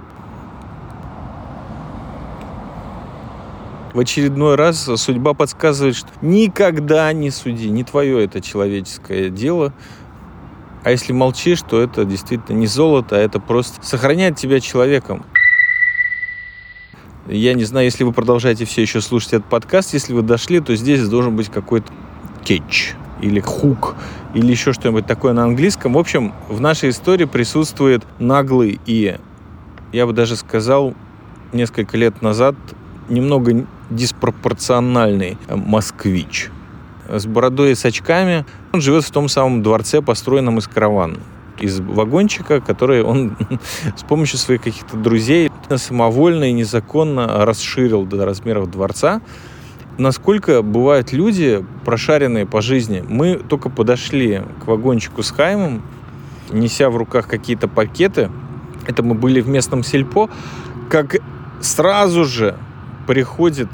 В 3.94 4.00
очередной 4.00 4.56
раз 4.56 4.90
судьба 4.96 5.34
подсказывает, 5.34 5.96
что 5.96 6.10
никогда 6.22 7.12
не 7.14 7.32
суди, 7.32 7.70
не 7.70 7.84
твое 7.84 8.24
это 8.24 8.42
человеческое 8.42 9.30
дело. 9.30 9.74
А 10.84 10.92
если 10.92 11.14
молчишь, 11.14 11.62
то 11.68 11.82
это 11.82 12.06
действительно 12.06 12.56
не 12.58 12.68
золото, 12.68 13.16
а 13.16 13.20
это 13.20 13.40
просто 13.40 13.84
сохраняет 13.86 14.38
тебя 14.38 14.60
человеком. 14.60 15.26
Я 17.28 17.54
не 17.54 17.66
знаю, 17.66 17.86
если 17.86 18.04
вы 18.04 18.14
продолжаете 18.14 18.66
все 18.66 18.84
еще 18.84 19.02
слушать 19.02 19.34
этот 19.34 19.50
подкаст, 19.50 19.94
если 19.94 20.14
вы 20.14 20.22
дошли, 20.22 20.62
то 20.62 20.74
здесь 20.76 21.06
должен 21.08 21.36
быть 21.36 21.50
какой-то 21.50 21.92
кетч 22.46 22.94
или 23.22 23.40
хук, 23.40 23.96
или 24.34 24.50
еще 24.50 24.72
что-нибудь 24.72 25.08
такое 25.08 25.34
на 25.34 25.44
английском. 25.44 25.94
В 25.94 25.98
общем, 25.98 26.34
в 26.48 26.62
нашей 26.62 26.90
истории 26.90 27.26
присутствует 27.26 28.04
наглый 28.20 28.80
и, 28.86 29.18
я 29.92 30.06
бы 30.06 30.14
даже 30.14 30.36
сказал, 30.36 30.94
несколько 31.52 31.98
лет 31.98 32.22
назад 32.22 32.56
немного 33.10 33.66
диспропорциональный 33.90 35.38
москвич 35.50 36.50
с 37.10 37.26
бородой 37.26 37.72
и 37.72 37.76
с 37.76 37.86
очками. 37.86 38.46
Он 38.74 38.82
живет 38.82 39.04
в 39.04 39.12
том 39.12 39.30
самом 39.30 39.64
дворце, 39.64 40.02
построенном 40.02 40.60
из 40.60 40.68
каравана 40.68 41.18
из 41.60 41.80
вагончика, 41.80 42.62
который 42.62 43.02
он 43.02 43.36
с 43.96 44.04
помощью 44.04 44.38
своих 44.38 44.62
каких-то 44.62 44.96
друзей 44.96 45.52
самовольно 45.76 46.44
и 46.44 46.54
незаконно 46.54 47.46
расширил 47.46 48.06
до 48.06 48.26
размеров 48.26 48.70
дворца 48.70 49.22
насколько 49.98 50.62
бывают 50.62 51.12
люди, 51.12 51.66
прошаренные 51.86 52.46
по 52.46 52.62
жизни. 52.62 53.04
Мы 53.08 53.36
только 53.36 53.70
подошли 53.70 54.44
к 54.64 54.68
вагончику 54.68 55.24
с 55.24 55.32
Хаймом, 55.32 55.82
неся 56.52 56.90
в 56.90 56.98
руках 56.98 57.28
какие-то 57.28 57.68
пакеты. 57.68 58.30
Это 58.86 59.04
мы 59.04 59.16
были 59.16 59.42
в 59.42 59.50
местном 59.50 59.84
сельпо. 59.84 60.30
Как 60.90 61.18
сразу 61.62 62.26
же 62.26 62.56
приходит 63.08 63.70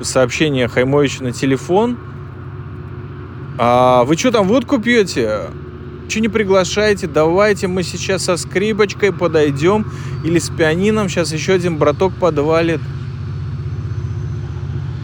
сообщение 0.00 0.66
Хаймовича 0.66 1.22
на 1.22 1.32
телефон. 1.32 1.98
А 3.58 4.02
вы 4.04 4.16
что 4.16 4.32
там 4.32 4.48
водку 4.48 4.80
пьете? 4.80 5.42
Че 6.08 6.20
не 6.20 6.28
приглашаете? 6.28 7.06
Давайте 7.06 7.68
мы 7.68 7.82
сейчас 7.82 8.24
со 8.24 8.36
скрипочкой 8.36 9.12
подойдем 9.12 9.86
или 10.24 10.38
с 10.38 10.48
пианином. 10.48 11.08
Сейчас 11.08 11.32
еще 11.32 11.52
один 11.52 11.76
браток 11.76 12.14
подвалит. 12.14 12.80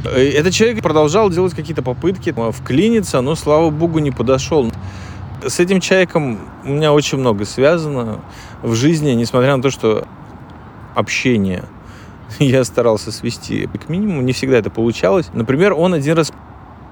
Э, 0.04 0.28
этот 0.30 0.54
человек 0.54 0.82
продолжал 0.82 1.30
делать 1.30 1.54
какие-то 1.54 1.82
попытки 1.82 2.34
вклиниться, 2.52 3.20
но, 3.20 3.34
слава 3.34 3.70
богу, 3.70 3.98
не 3.98 4.10
подошел. 4.10 4.72
С 5.46 5.60
этим 5.60 5.80
человеком 5.80 6.40
у 6.64 6.70
меня 6.70 6.92
очень 6.92 7.18
много 7.18 7.44
связано 7.44 8.20
в 8.62 8.74
жизни, 8.74 9.12
несмотря 9.12 9.56
на 9.56 9.62
то, 9.62 9.70
что 9.70 10.06
общение 10.96 11.64
я 12.38 12.64
старался 12.64 13.12
свести 13.12 13.66
к 13.66 13.88
минимуму, 13.88 14.22
не 14.22 14.32
всегда 14.32 14.58
это 14.58 14.70
получалось. 14.70 15.28
Например, 15.32 15.72
он 15.72 15.94
один 15.94 16.16
раз 16.16 16.32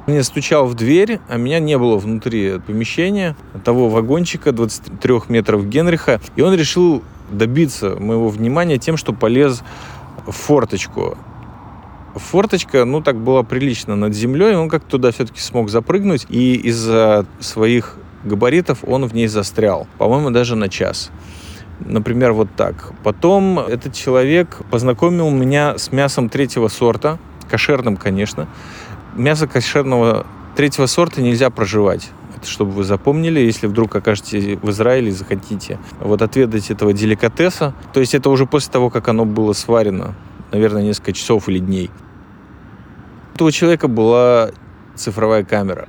мне 0.07 0.23
стучал 0.23 0.67
в 0.67 0.75
дверь, 0.75 1.21
а 1.29 1.37
меня 1.37 1.59
не 1.59 1.77
было 1.79 1.97
внутри 1.97 2.61
помещения 2.61 3.37
того 3.65 3.89
вагончика 3.89 4.53
23 4.53 5.15
метров 5.29 5.69
Генриха, 5.69 6.21
и 6.37 6.43
он 6.43 6.55
решил 6.55 7.03
добиться 7.31 7.97
моего 7.99 8.29
внимания 8.29 8.79
тем, 8.79 8.97
что 8.97 9.13
полез 9.13 9.63
в 10.27 10.33
форточку 10.33 11.17
форточка, 12.19 12.85
ну, 12.85 13.03
так 13.03 13.17
была 13.17 13.43
прилично 13.43 13.97
над 13.97 14.15
землей, 14.15 14.55
он 14.55 14.69
как 14.69 14.85
туда 14.85 15.11
все-таки 15.13 15.41
смог 15.41 15.71
запрыгнуть, 15.71 16.27
и 16.29 16.55
из-за 16.55 17.27
своих 17.41 17.97
габаритов 18.25 18.79
он 18.83 19.07
в 19.07 19.15
ней 19.15 19.27
застрял, 19.27 19.87
по-моему, 19.99 20.31
даже 20.31 20.57
на 20.57 20.69
час. 20.69 21.11
Например, 21.81 22.33
вот 22.33 22.49
так. 22.57 22.93
Потом 23.03 23.59
этот 23.59 23.95
человек 23.95 24.59
познакомил 24.71 25.31
меня 25.31 25.79
с 25.79 25.93
мясом 25.93 26.29
третьего 26.29 26.69
сорта, 26.69 27.19
кошерным, 27.51 27.97
конечно. 27.97 28.49
Мясо 29.15 29.47
кошерного 29.47 30.27
третьего 30.57 30.87
сорта 30.87 31.21
нельзя 31.21 31.51
проживать. 31.51 32.11
Это 32.37 32.47
чтобы 32.47 32.73
вы 32.73 32.85
запомнили, 32.85 33.41
если 33.41 33.67
вдруг 33.67 33.95
окажетесь 33.95 34.59
в 34.61 34.71
Израиле 34.71 35.09
и 35.09 35.13
захотите 35.13 35.79
вот 36.01 36.23
отведать 36.23 36.71
этого 36.71 36.93
деликатеса. 36.93 37.75
То 37.93 38.01
есть 38.01 38.15
это 38.15 38.31
уже 38.31 38.47
после 38.47 38.73
того, 38.73 38.91
как 38.91 39.09
оно 39.09 39.25
было 39.25 39.53
сварено, 39.53 40.15
наверное, 40.53 40.83
несколько 40.83 41.13
часов 41.13 41.49
или 41.49 41.59
дней 41.59 41.91
этого 43.37 43.53
человека 43.53 43.87
была 43.87 44.51
цифровая 44.95 45.45
камера. 45.45 45.89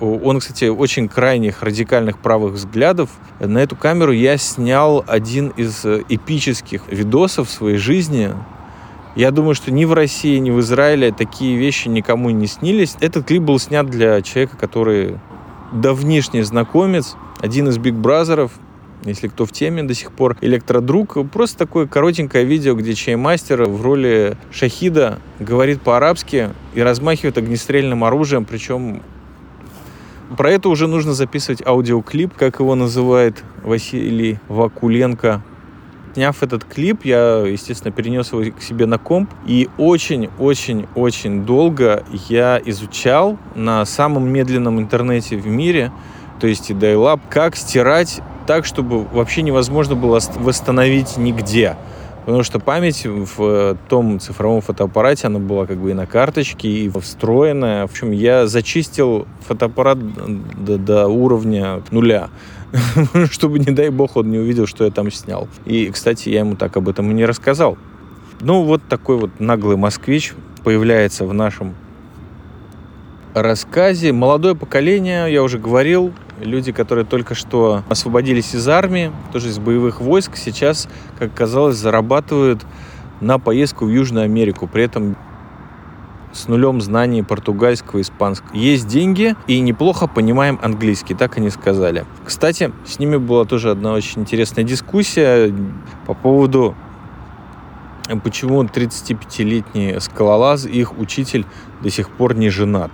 Он, 0.00 0.40
кстати, 0.40 0.64
очень 0.64 1.08
крайних 1.08 1.62
радикальных 1.62 2.18
правых 2.18 2.54
взглядов. 2.54 3.10
На 3.40 3.58
эту 3.58 3.76
камеру 3.76 4.12
я 4.12 4.36
снял 4.38 5.04
один 5.06 5.48
из 5.48 5.84
э, 5.84 6.02
эпических 6.08 6.82
видосов 6.88 7.48
своей 7.48 7.76
жизни. 7.76 8.32
Я 9.14 9.30
думаю, 9.30 9.54
что 9.54 9.70
ни 9.70 9.84
в 9.84 9.92
России, 9.92 10.38
ни 10.38 10.50
в 10.50 10.58
Израиле 10.60 11.12
такие 11.12 11.56
вещи 11.56 11.88
никому 11.88 12.30
не 12.30 12.48
снились. 12.48 12.96
Этот 13.00 13.26
клип 13.26 13.42
был 13.42 13.58
снят 13.60 13.88
для 13.88 14.20
человека, 14.22 14.56
который 14.56 15.18
давнишний 15.72 16.42
знакомец, 16.42 17.14
один 17.40 17.68
из 17.68 17.78
Биг 17.78 17.94
Бразеров, 17.94 18.52
если 19.04 19.28
кто 19.28 19.44
в 19.46 19.52
теме 19.52 19.82
до 19.82 19.94
сих 19.94 20.12
пор. 20.12 20.36
Электродруг. 20.40 21.16
Просто 21.30 21.58
такое 21.58 21.86
коротенькое 21.86 22.44
видео, 22.44 22.74
где 22.74 22.94
чаймастер 22.94 23.64
в 23.64 23.82
роли 23.82 24.36
шахида 24.50 25.18
говорит 25.38 25.82
по-арабски 25.82 26.50
и 26.74 26.80
размахивает 26.80 27.38
огнестрельным 27.38 28.02
оружием, 28.04 28.44
причем 28.44 29.02
про 30.36 30.50
это 30.50 30.68
уже 30.68 30.86
нужно 30.86 31.12
записывать 31.12 31.64
аудиоклип, 31.66 32.34
как 32.34 32.60
его 32.60 32.74
называет 32.74 33.42
Василий 33.62 34.38
Вакуленко. 34.48 35.42
Сняв 36.14 36.42
этот 36.42 36.64
клип, 36.64 37.04
я, 37.04 37.38
естественно, 37.38 37.90
перенес 37.90 38.32
его 38.32 38.44
к 38.56 38.62
себе 38.62 38.86
на 38.86 38.98
комп. 38.98 39.30
И 39.46 39.68
очень-очень-очень 39.78 41.44
долго 41.44 42.04
я 42.28 42.60
изучал 42.64 43.36
на 43.56 43.84
самом 43.84 44.28
медленном 44.28 44.78
интернете 44.78 45.36
в 45.36 45.46
мире, 45.46 45.90
то 46.40 46.46
есть 46.46 46.70
и 46.70 46.74
Dial-Up, 46.74 47.20
как 47.28 47.56
стирать 47.56 48.20
так, 48.46 48.64
чтобы 48.64 49.04
вообще 49.04 49.42
невозможно 49.42 49.96
было 49.96 50.20
восстановить 50.36 51.16
нигде. 51.16 51.76
Потому 52.24 52.42
что 52.42 52.58
память 52.58 53.04
в 53.04 53.34
э, 53.40 53.76
том 53.88 54.18
цифровом 54.18 54.62
фотоаппарате, 54.62 55.26
она 55.26 55.38
была 55.38 55.66
как 55.66 55.78
бы 55.78 55.90
и 55.90 55.94
на 55.94 56.06
карточке, 56.06 56.68
и 56.68 56.88
встроенная. 56.88 57.86
В 57.86 57.90
общем, 57.90 58.12
я 58.12 58.46
зачистил 58.46 59.26
фотоаппарат 59.46 59.98
до, 60.64 60.78
до 60.78 61.06
уровня 61.06 61.82
нуля, 61.90 62.30
чтобы, 63.30 63.58
не 63.58 63.72
дай 63.72 63.90
бог, 63.90 64.16
он 64.16 64.30
не 64.30 64.38
увидел, 64.38 64.66
что 64.66 64.84
я 64.84 64.90
там 64.90 65.10
снял. 65.12 65.48
И, 65.66 65.90
кстати, 65.90 66.30
я 66.30 66.40
ему 66.40 66.56
так 66.56 66.76
об 66.78 66.88
этом 66.88 67.10
и 67.10 67.14
не 67.14 67.26
рассказал. 67.26 67.76
Ну, 68.40 68.62
вот 68.62 68.82
такой 68.88 69.18
вот 69.18 69.38
наглый 69.38 69.76
москвич 69.76 70.32
появляется 70.64 71.26
в 71.26 71.34
нашем 71.34 71.74
рассказе. 73.42 74.12
Молодое 74.12 74.54
поколение, 74.54 75.32
я 75.32 75.42
уже 75.42 75.58
говорил, 75.58 76.12
люди, 76.40 76.72
которые 76.72 77.04
только 77.04 77.34
что 77.34 77.82
освободились 77.88 78.54
из 78.54 78.68
армии, 78.68 79.12
тоже 79.32 79.48
из 79.48 79.58
боевых 79.58 80.00
войск, 80.00 80.36
сейчас, 80.36 80.88
как 81.18 81.34
казалось, 81.34 81.76
зарабатывают 81.76 82.64
на 83.20 83.38
поездку 83.38 83.86
в 83.86 83.88
Южную 83.88 84.24
Америку. 84.24 84.66
При 84.66 84.84
этом 84.84 85.16
с 86.32 86.48
нулем 86.48 86.80
знаний 86.80 87.22
португальского 87.22 88.00
испанского. 88.00 88.56
Есть 88.56 88.88
деньги 88.88 89.36
и 89.46 89.60
неплохо 89.60 90.08
понимаем 90.08 90.58
английский, 90.62 91.14
так 91.14 91.36
они 91.38 91.48
сказали. 91.50 92.04
Кстати, 92.24 92.72
с 92.84 92.98
ними 92.98 93.16
была 93.16 93.44
тоже 93.44 93.70
одна 93.70 93.92
очень 93.92 94.22
интересная 94.22 94.64
дискуссия 94.64 95.54
по 96.06 96.14
поводу 96.14 96.74
почему 98.22 98.62
35-летний 98.64 99.98
скалолаз, 100.00 100.66
их 100.66 100.98
учитель 100.98 101.46
до 101.82 101.90
сих 101.90 102.10
пор 102.10 102.34
не 102.34 102.50
женат. 102.50 102.90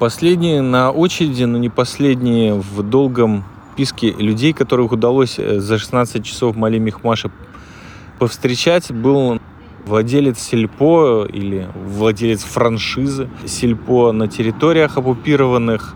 Последние 0.00 0.62
на 0.62 0.90
очереди, 0.90 1.44
но 1.44 1.58
не 1.58 1.68
последние 1.68 2.54
в 2.54 2.82
долгом 2.82 3.44
списке 3.74 4.12
людей, 4.12 4.54
которых 4.54 4.92
удалось 4.92 5.38
э, 5.38 5.60
за 5.60 5.78
16 5.78 6.24
часов 6.24 6.56
Мали 6.56 6.78
Мехмаша 6.78 7.30
повстречать, 8.18 8.90
был 8.90 9.38
владелец 9.84 10.38
сельпо 10.38 11.26
или 11.30 11.68
владелец 11.74 12.44
франшизы 12.44 13.28
сельпо 13.44 14.12
на 14.12 14.26
территориях 14.26 14.96
оккупированных. 14.96 15.94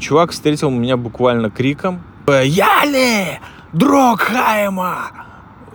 Чувак 0.00 0.32
встретил 0.32 0.68
меня 0.68 0.98
буквально 0.98 1.50
криком 1.50 2.02
«Яли! 2.28 3.40
Дрог 3.72 4.20
Хайма!» 4.20 5.23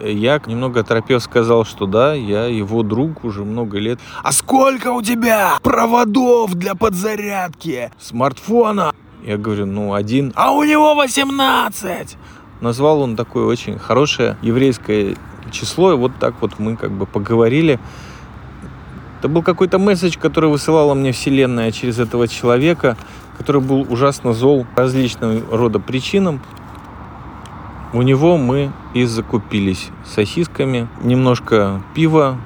Я 0.01 0.41
немного 0.45 0.81
оторопев 0.81 1.21
сказал, 1.21 1.65
что 1.65 1.85
да, 1.85 2.13
я 2.13 2.45
его 2.45 2.83
друг 2.83 3.23
уже 3.23 3.43
много 3.43 3.79
лет. 3.79 3.99
А 4.23 4.31
сколько 4.31 4.91
у 4.91 5.01
тебя 5.01 5.57
проводов 5.61 6.55
для 6.55 6.75
подзарядки 6.75 7.91
смартфона? 7.99 8.93
Я 9.25 9.37
говорю, 9.37 9.65
ну, 9.65 9.93
один. 9.93 10.31
А 10.35 10.53
у 10.53 10.63
него 10.63 10.95
18! 10.95 12.17
Назвал 12.61 13.01
он 13.01 13.15
такое 13.15 13.45
очень 13.45 13.77
хорошее 13.77 14.37
еврейское 14.41 15.15
число, 15.51 15.93
и 15.93 15.95
вот 15.95 16.13
так 16.19 16.35
вот 16.41 16.59
мы 16.59 16.75
как 16.75 16.91
бы 16.91 17.05
поговорили. 17.05 17.79
Это 19.19 19.27
был 19.27 19.43
какой-то 19.43 19.79
месседж, 19.79 20.17
который 20.17 20.49
высылала 20.49 20.93
мне 20.93 21.11
Вселенная 21.11 21.71
через 21.71 21.99
этого 21.99 22.27
человека, 22.27 22.95
который 23.37 23.61
был 23.61 23.85
ужасно 23.89 24.33
зол 24.33 24.65
различным 24.75 25.43
рода 25.51 25.79
причинам. 25.79 26.41
У 27.91 28.03
него 28.03 28.37
мы 28.37 28.71
и 28.93 29.03
закупились 29.05 29.89
сосисками, 30.05 30.87
немножко 31.01 31.81
пива 31.95 32.37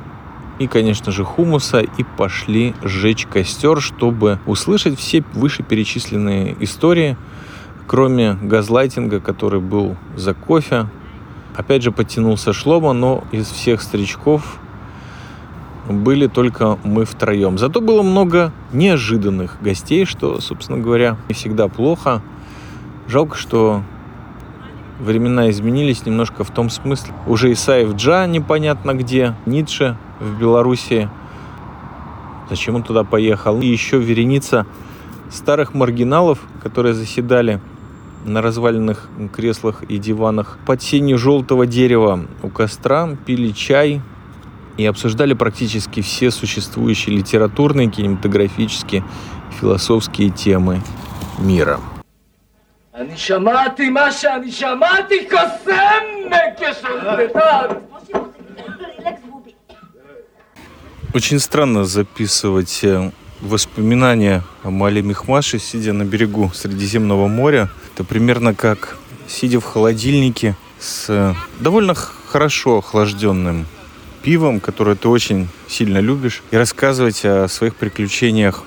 и, 0.57 0.67
конечно 0.67 1.11
же, 1.11 1.25
хумуса, 1.25 1.81
и 1.81 2.03
пошли 2.17 2.73
сжечь 2.81 3.25
костер, 3.25 3.81
чтобы 3.81 4.39
услышать 4.45 4.97
все 4.97 5.21
вышеперечисленные 5.33 6.55
истории, 6.61 7.17
кроме 7.87 8.37
газлайтинга, 8.41 9.19
который 9.19 9.59
был 9.59 9.97
за 10.15 10.33
кофе. 10.33 10.87
Опять 11.55 11.83
же, 11.83 11.91
подтянулся 11.91 12.53
Шлома, 12.53 12.93
но 12.93 13.25
из 13.31 13.47
всех 13.47 13.81
старичков 13.81 14.59
были 15.89 16.27
только 16.27 16.77
мы 16.85 17.03
втроем. 17.03 17.57
Зато 17.57 17.81
было 17.81 18.01
много 18.01 18.53
неожиданных 18.71 19.57
гостей, 19.61 20.05
что, 20.05 20.39
собственно 20.39 20.79
говоря, 20.79 21.17
не 21.27 21.33
всегда 21.33 21.67
плохо. 21.67 22.21
Жалко, 23.07 23.35
что 23.35 23.83
времена 25.03 25.49
изменились 25.49 26.05
немножко 26.05 26.43
в 26.43 26.51
том 26.51 26.69
смысле. 26.69 27.13
Уже 27.27 27.51
Исаев 27.53 27.95
Джа 27.95 28.25
непонятно 28.25 28.93
где, 28.93 29.35
Ницше 29.45 29.97
в 30.19 30.39
Белоруссии. 30.39 31.09
Зачем 32.49 32.75
он 32.75 32.83
туда 32.83 33.03
поехал? 33.03 33.61
И 33.61 33.67
еще 33.67 33.97
вереница 33.99 34.65
старых 35.29 35.73
маргиналов, 35.73 36.39
которые 36.61 36.93
заседали 36.93 37.59
на 38.25 38.41
разваленных 38.41 39.09
креслах 39.35 39.83
и 39.83 39.97
диванах 39.97 40.57
под 40.65 40.81
сенью 40.81 41.17
желтого 41.17 41.65
дерева 41.65 42.25
у 42.41 42.49
костра, 42.49 43.15
пили 43.25 43.51
чай 43.51 44.01
и 44.77 44.85
обсуждали 44.85 45.33
практически 45.33 46.01
все 46.01 46.31
существующие 46.31 47.17
литературные, 47.17 47.89
кинематографические, 47.89 49.03
философские 49.59 50.29
темы 50.29 50.81
мира. 51.39 51.79
אני 52.94 53.16
שמעתי 53.16 53.90
מה 53.90 54.12
שאני 54.12 54.52
שמעתי, 54.52 55.28
קוסם 55.30 56.04
כשולטתן. 56.56 57.74
Очень 61.14 61.38
странно 61.38 61.84
записывать 61.84 62.80
э, 62.82 63.10
воспоминания 63.40 64.42
о 64.62 64.70
Мале 64.70 65.00
Мехмаше, 65.00 65.58
сидя 65.58 65.94
на 65.94 66.04
берегу 66.04 66.50
Средиземного 66.54 67.28
моря. 67.28 67.70
Это 67.94 68.04
примерно 68.04 68.54
как 68.54 68.98
сидя 69.26 69.58
в 69.58 69.64
холодильнике 69.64 70.54
с 70.78 71.06
э, 71.08 71.34
довольно 71.60 71.94
хорошо 71.94 72.78
охлажденным 72.78 73.66
пивом, 74.22 74.60
которое 74.60 74.96
ты 74.96 75.08
очень 75.08 75.48
сильно 75.66 75.98
любишь, 75.98 76.42
и 76.50 76.56
рассказывать 76.56 77.24
о 77.24 77.48
своих 77.48 77.76
приключениях 77.76 78.64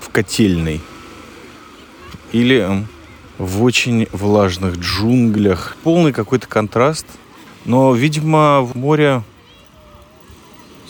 в 0.00 0.08
котельной. 0.10 0.80
Или 2.32 2.86
в 3.37 3.63
очень 3.63 4.07
влажных 4.11 4.77
джунглях. 4.77 5.75
Полный 5.83 6.13
какой-то 6.13 6.47
контраст. 6.47 7.05
Но, 7.65 7.93
видимо, 7.93 8.61
в 8.61 8.75
море 8.75 9.23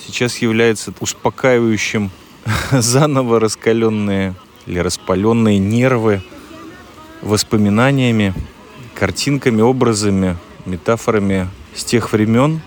сейчас 0.06 0.38
является 0.38 0.94
успокаивающим 1.00 2.12
заново 2.72 3.40
раскаленные 3.40 4.36
или 4.66 4.80
распаленные 4.80 5.60
нервы 5.60 6.22
воспоминаниями, 7.22 8.34
картинками, 8.96 9.62
образами, 9.62 10.38
метафорами 10.66 11.48
с 11.76 11.84
тех 11.84 12.12
времен. 12.12 12.62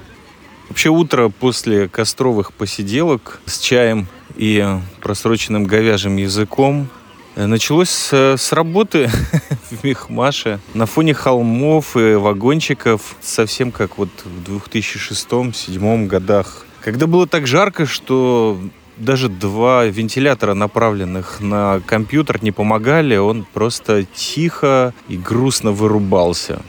Вообще 0.68 0.88
утро 0.88 1.28
после 1.28 1.88
костровых 1.88 2.52
посиделок 2.52 3.40
с 3.44 3.58
чаем 3.58 4.08
и 4.36 4.66
просроченным 5.00 5.64
говяжьим 5.64 6.16
языком 6.16 6.88
Началось 7.36 7.90
с, 7.90 8.52
работы 8.52 9.10
в 9.70 9.84
Мехмаше. 9.84 10.58
На 10.72 10.86
фоне 10.86 11.12
холмов 11.12 11.94
и 11.94 12.14
вагончиков, 12.14 13.14
совсем 13.20 13.72
как 13.72 13.98
вот 13.98 14.08
в 14.24 14.50
2006-2007 14.50 16.06
годах, 16.06 16.64
когда 16.80 17.06
было 17.06 17.26
так 17.26 17.46
жарко, 17.46 17.84
что 17.84 18.58
даже 18.96 19.28
два 19.28 19.84
вентилятора, 19.84 20.54
направленных 20.54 21.40
на 21.40 21.82
компьютер, 21.84 22.42
не 22.42 22.52
помогали, 22.52 23.16
он 23.16 23.44
просто 23.52 24.06
тихо 24.14 24.94
и 25.08 25.18
грустно 25.18 25.72
вырубался. 25.72 26.62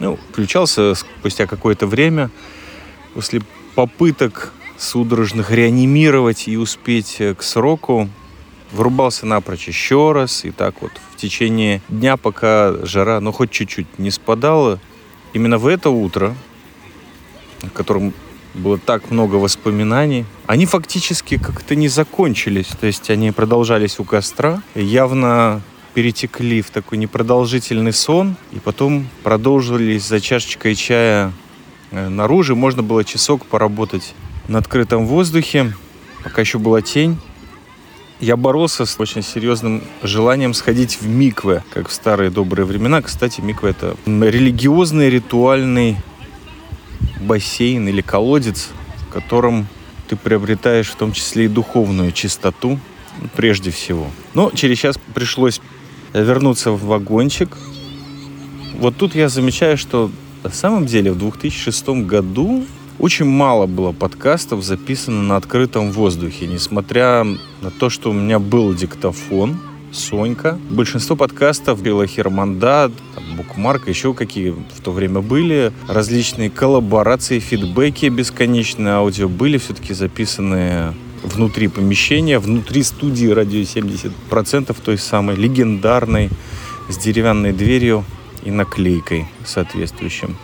Ну, 0.00 0.18
включался 0.32 0.96
спустя 0.96 1.46
какое-то 1.46 1.86
время, 1.86 2.28
после 3.14 3.40
попыток 3.76 4.52
судорожных 4.78 5.52
реанимировать 5.52 6.48
и 6.48 6.56
успеть 6.56 7.22
к 7.38 7.42
сроку, 7.42 8.08
врубался 8.72 9.26
напрочь 9.26 9.68
еще 9.68 10.12
раз, 10.12 10.44
и 10.44 10.50
так 10.50 10.82
вот 10.82 10.92
в 11.12 11.16
течение 11.16 11.82
дня, 11.88 12.16
пока 12.16 12.74
жара, 12.84 13.20
ну, 13.20 13.32
хоть 13.32 13.50
чуть-чуть 13.50 13.98
не 13.98 14.10
спадала, 14.10 14.80
именно 15.32 15.58
в 15.58 15.66
это 15.66 15.90
утро, 15.90 16.34
в 17.62 17.70
котором 17.70 18.12
было 18.54 18.78
так 18.78 19.10
много 19.10 19.36
воспоминаний, 19.36 20.26
они 20.46 20.66
фактически 20.66 21.38
как-то 21.38 21.74
не 21.74 21.88
закончились, 21.88 22.66
то 22.66 22.86
есть 22.86 23.10
они 23.10 23.30
продолжались 23.30 23.98
у 23.98 24.04
костра, 24.04 24.62
явно 24.74 25.62
перетекли 25.94 26.62
в 26.62 26.70
такой 26.70 26.98
непродолжительный 26.98 27.92
сон, 27.92 28.36
и 28.50 28.58
потом 28.58 29.08
продолжились 29.22 30.06
за 30.06 30.20
чашечкой 30.20 30.74
чая 30.74 31.32
э, 31.90 32.08
наружу. 32.08 32.56
Можно 32.56 32.82
было 32.82 33.04
часок 33.04 33.44
поработать 33.44 34.14
на 34.48 34.58
открытом 34.58 35.06
воздухе, 35.06 35.74
пока 36.24 36.40
еще 36.40 36.58
была 36.58 36.80
тень 36.80 37.18
я 38.22 38.36
боролся 38.36 38.86
с 38.86 39.00
очень 39.00 39.22
серьезным 39.22 39.82
желанием 40.00 40.54
сходить 40.54 41.00
в 41.00 41.08
микве, 41.08 41.64
как 41.70 41.88
в 41.88 41.92
старые 41.92 42.30
добрые 42.30 42.64
времена. 42.64 43.02
Кстати, 43.02 43.40
микве 43.40 43.70
это 43.70 43.96
религиозный 44.06 45.10
ритуальный 45.10 45.96
бассейн 47.20 47.88
или 47.88 48.00
колодец, 48.00 48.68
в 49.08 49.12
котором 49.12 49.66
ты 50.06 50.14
приобретаешь 50.14 50.88
в 50.88 50.94
том 50.94 51.12
числе 51.12 51.46
и 51.46 51.48
духовную 51.48 52.12
чистоту 52.12 52.78
прежде 53.34 53.72
всего. 53.72 54.06
Но 54.34 54.52
через 54.52 54.78
час 54.78 55.00
пришлось 55.14 55.60
вернуться 56.12 56.70
в 56.70 56.84
вагончик. 56.84 57.58
Вот 58.78 58.96
тут 58.96 59.16
я 59.16 59.28
замечаю, 59.28 59.76
что 59.76 60.12
на 60.44 60.50
самом 60.50 60.86
деле 60.86 61.10
в 61.10 61.18
2006 61.18 61.88
году 62.06 62.64
очень 63.02 63.24
мало 63.24 63.66
было 63.66 63.90
подкастов 63.90 64.62
записано 64.62 65.22
на 65.22 65.36
открытом 65.36 65.90
воздухе, 65.90 66.46
несмотря 66.46 67.24
на 67.24 67.70
то, 67.76 67.90
что 67.90 68.10
у 68.10 68.12
меня 68.12 68.38
был 68.38 68.72
диктофон, 68.72 69.58
Сонька. 69.90 70.56
Большинство 70.70 71.16
подкастов 71.16 71.82
было 71.82 72.06
Херманда, 72.06 72.92
Букмарк, 73.36 73.88
еще 73.88 74.14
какие 74.14 74.50
в 74.50 74.80
то 74.82 74.92
время 74.92 75.20
были. 75.20 75.72
Различные 75.88 76.48
коллаборации, 76.48 77.40
фидбэки 77.40 78.06
бесконечные 78.06 78.94
аудио 78.94 79.28
были 79.28 79.58
все-таки 79.58 79.94
записаны 79.94 80.94
внутри 81.24 81.66
помещения, 81.66 82.38
внутри 82.38 82.84
студии 82.84 83.26
радио 83.26 83.62
70% 83.62 84.76
той 84.80 84.96
самой 84.96 85.34
легендарной 85.34 86.30
с 86.88 86.96
деревянной 86.98 87.52
дверью 87.52 88.04
и 88.44 88.52
наклейкой 88.52 89.26
соответствующим. 89.44 90.36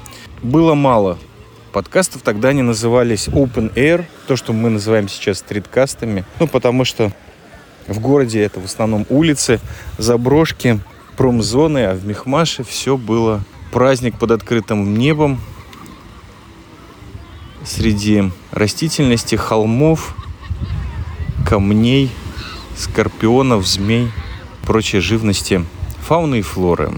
Было 0.42 0.74
мало 0.74 1.18
подкастов. 1.68 2.22
Тогда 2.22 2.48
они 2.48 2.62
назывались 2.62 3.28
Open 3.28 3.72
Air, 3.74 4.04
то, 4.26 4.36
что 4.36 4.52
мы 4.52 4.70
называем 4.70 5.08
сейчас 5.08 5.38
стриткастами. 5.38 6.24
Ну, 6.40 6.46
потому 6.46 6.84
что 6.84 7.12
в 7.86 8.00
городе 8.00 8.42
это 8.42 8.60
в 8.60 8.64
основном 8.64 9.06
улицы, 9.08 9.60
заброшки, 9.96 10.80
промзоны, 11.16 11.86
а 11.86 11.94
в 11.94 12.06
Мехмаше 12.06 12.64
все 12.64 12.96
было 12.96 13.42
праздник 13.72 14.18
под 14.18 14.30
открытым 14.30 14.96
небом 14.96 15.40
среди 17.64 18.30
растительности, 18.50 19.36
холмов, 19.36 20.14
камней, 21.46 22.10
скорпионов, 22.76 23.66
змей, 23.66 24.10
прочей 24.62 25.00
живности, 25.00 25.64
фауны 26.00 26.40
и 26.40 26.42
флоры. 26.42 26.92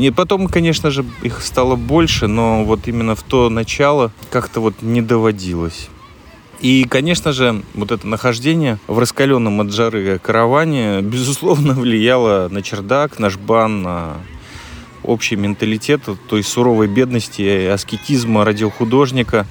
И 0.00 0.10
потом, 0.10 0.48
конечно 0.48 0.90
же, 0.90 1.04
их 1.22 1.42
стало 1.42 1.76
больше, 1.76 2.26
но 2.26 2.64
вот 2.64 2.88
именно 2.88 3.14
в 3.14 3.22
то 3.22 3.50
начало 3.50 4.12
как-то 4.30 4.60
вот 4.60 4.80
не 4.80 5.02
доводилось. 5.02 5.90
И, 6.60 6.84
конечно 6.84 7.32
же, 7.32 7.62
вот 7.74 7.92
это 7.92 8.06
нахождение 8.06 8.78
в 8.86 8.98
раскаленном 8.98 9.60
от 9.60 9.72
жары 9.72 10.18
караване, 10.18 11.02
безусловно, 11.02 11.74
влияло 11.74 12.48
на 12.50 12.62
чердак, 12.62 13.18
наш 13.18 13.36
бан, 13.36 13.82
на 13.82 14.16
общий 15.02 15.36
менталитет 15.36 16.00
той 16.30 16.42
суровой 16.44 16.88
бедности 16.88 17.66
аскетизма 17.66 18.46
радиохудожника. 18.46 19.46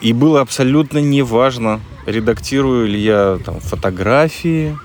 И 0.00 0.12
было 0.12 0.40
абсолютно 0.40 0.98
неважно, 0.98 1.80
редактирую 2.06 2.86
ли 2.86 3.00
я 3.00 3.40
там 3.44 3.58
фотографии, 3.58 4.78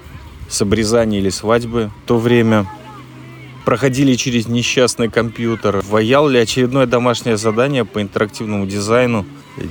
с 0.49 0.63
обрезания 0.63 1.19
или 1.19 1.29
свадьбы 1.29 1.91
в 2.03 2.07
то 2.07 2.17
время. 2.17 2.65
Проходили 3.69 4.15
через 4.15 4.47
несчастный 4.47 5.09
компьютер. 5.09 5.83
Ваял 5.87 6.27
ли 6.27 6.39
очередное 6.39 6.87
домашнее 6.87 7.37
задание 7.37 7.85
по 7.85 8.01
интерактивному 8.01 8.65
дизайну, 8.65 9.27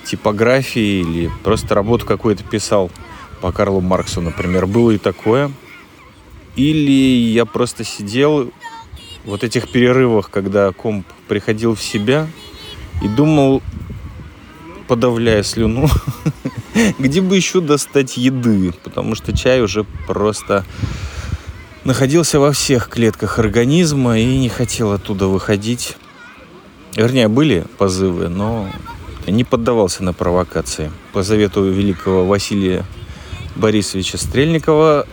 типографии 0.07 1.01
или 1.01 1.31
просто 1.43 1.75
работу 1.75 2.07
какую-то 2.07 2.45
писал 2.45 2.93
по 3.41 3.51
Карлу 3.51 3.81
Марксу, 3.81 4.21
например. 4.21 4.67
Было 4.67 4.93
и 4.93 4.99
такое. 4.99 5.51
Или 6.55 6.93
я 7.33 7.45
просто 7.45 7.83
сидел 7.83 8.53
вот 9.25 9.43
этих 9.43 9.69
перерывах, 9.69 10.31
когда 10.31 10.71
комп 10.71 11.05
приходил 11.27 11.75
в 11.75 11.83
себя 11.83 12.29
и 13.03 13.09
думал, 13.09 13.63
подавляя 14.87 15.43
слюну, 15.43 15.89
где 17.01 17.21
бы 17.21 17.35
еще 17.35 17.61
достать 17.61 18.17
еды, 18.17 18.73
потому 18.85 19.17
что 19.17 19.37
чай 19.37 19.61
уже 19.61 19.83
просто 20.07 20.65
находился 21.89 22.39
во 22.39 22.53
всех 22.53 22.91
клетках 22.91 23.39
организма 23.39 24.19
и 24.19 24.39
не 24.39 24.51
хотел 24.51 24.93
оттуда 24.93 25.27
выходить. 25.27 25.97
Вернее, 26.95 27.29
были 27.29 27.65
позывы, 27.79 28.29
но 28.29 28.69
не 29.27 29.43
поддавался 29.43 30.05
на 30.05 30.13
провокации. 30.13 30.93
По 31.15 31.23
завету 31.23 31.65
великого 31.65 32.27
Василия 32.27 32.85
Борисовича 33.57 34.19
Стрельникова, 34.19 35.07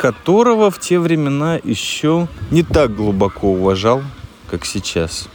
которого 0.00 0.72
в 0.72 0.80
те 0.80 0.98
времена 0.98 1.60
еще 1.62 2.26
не 2.50 2.64
так 2.64 2.96
глубоко 2.96 3.52
уважал, 3.52 4.02
как 4.50 4.64
сейчас. 4.64 5.28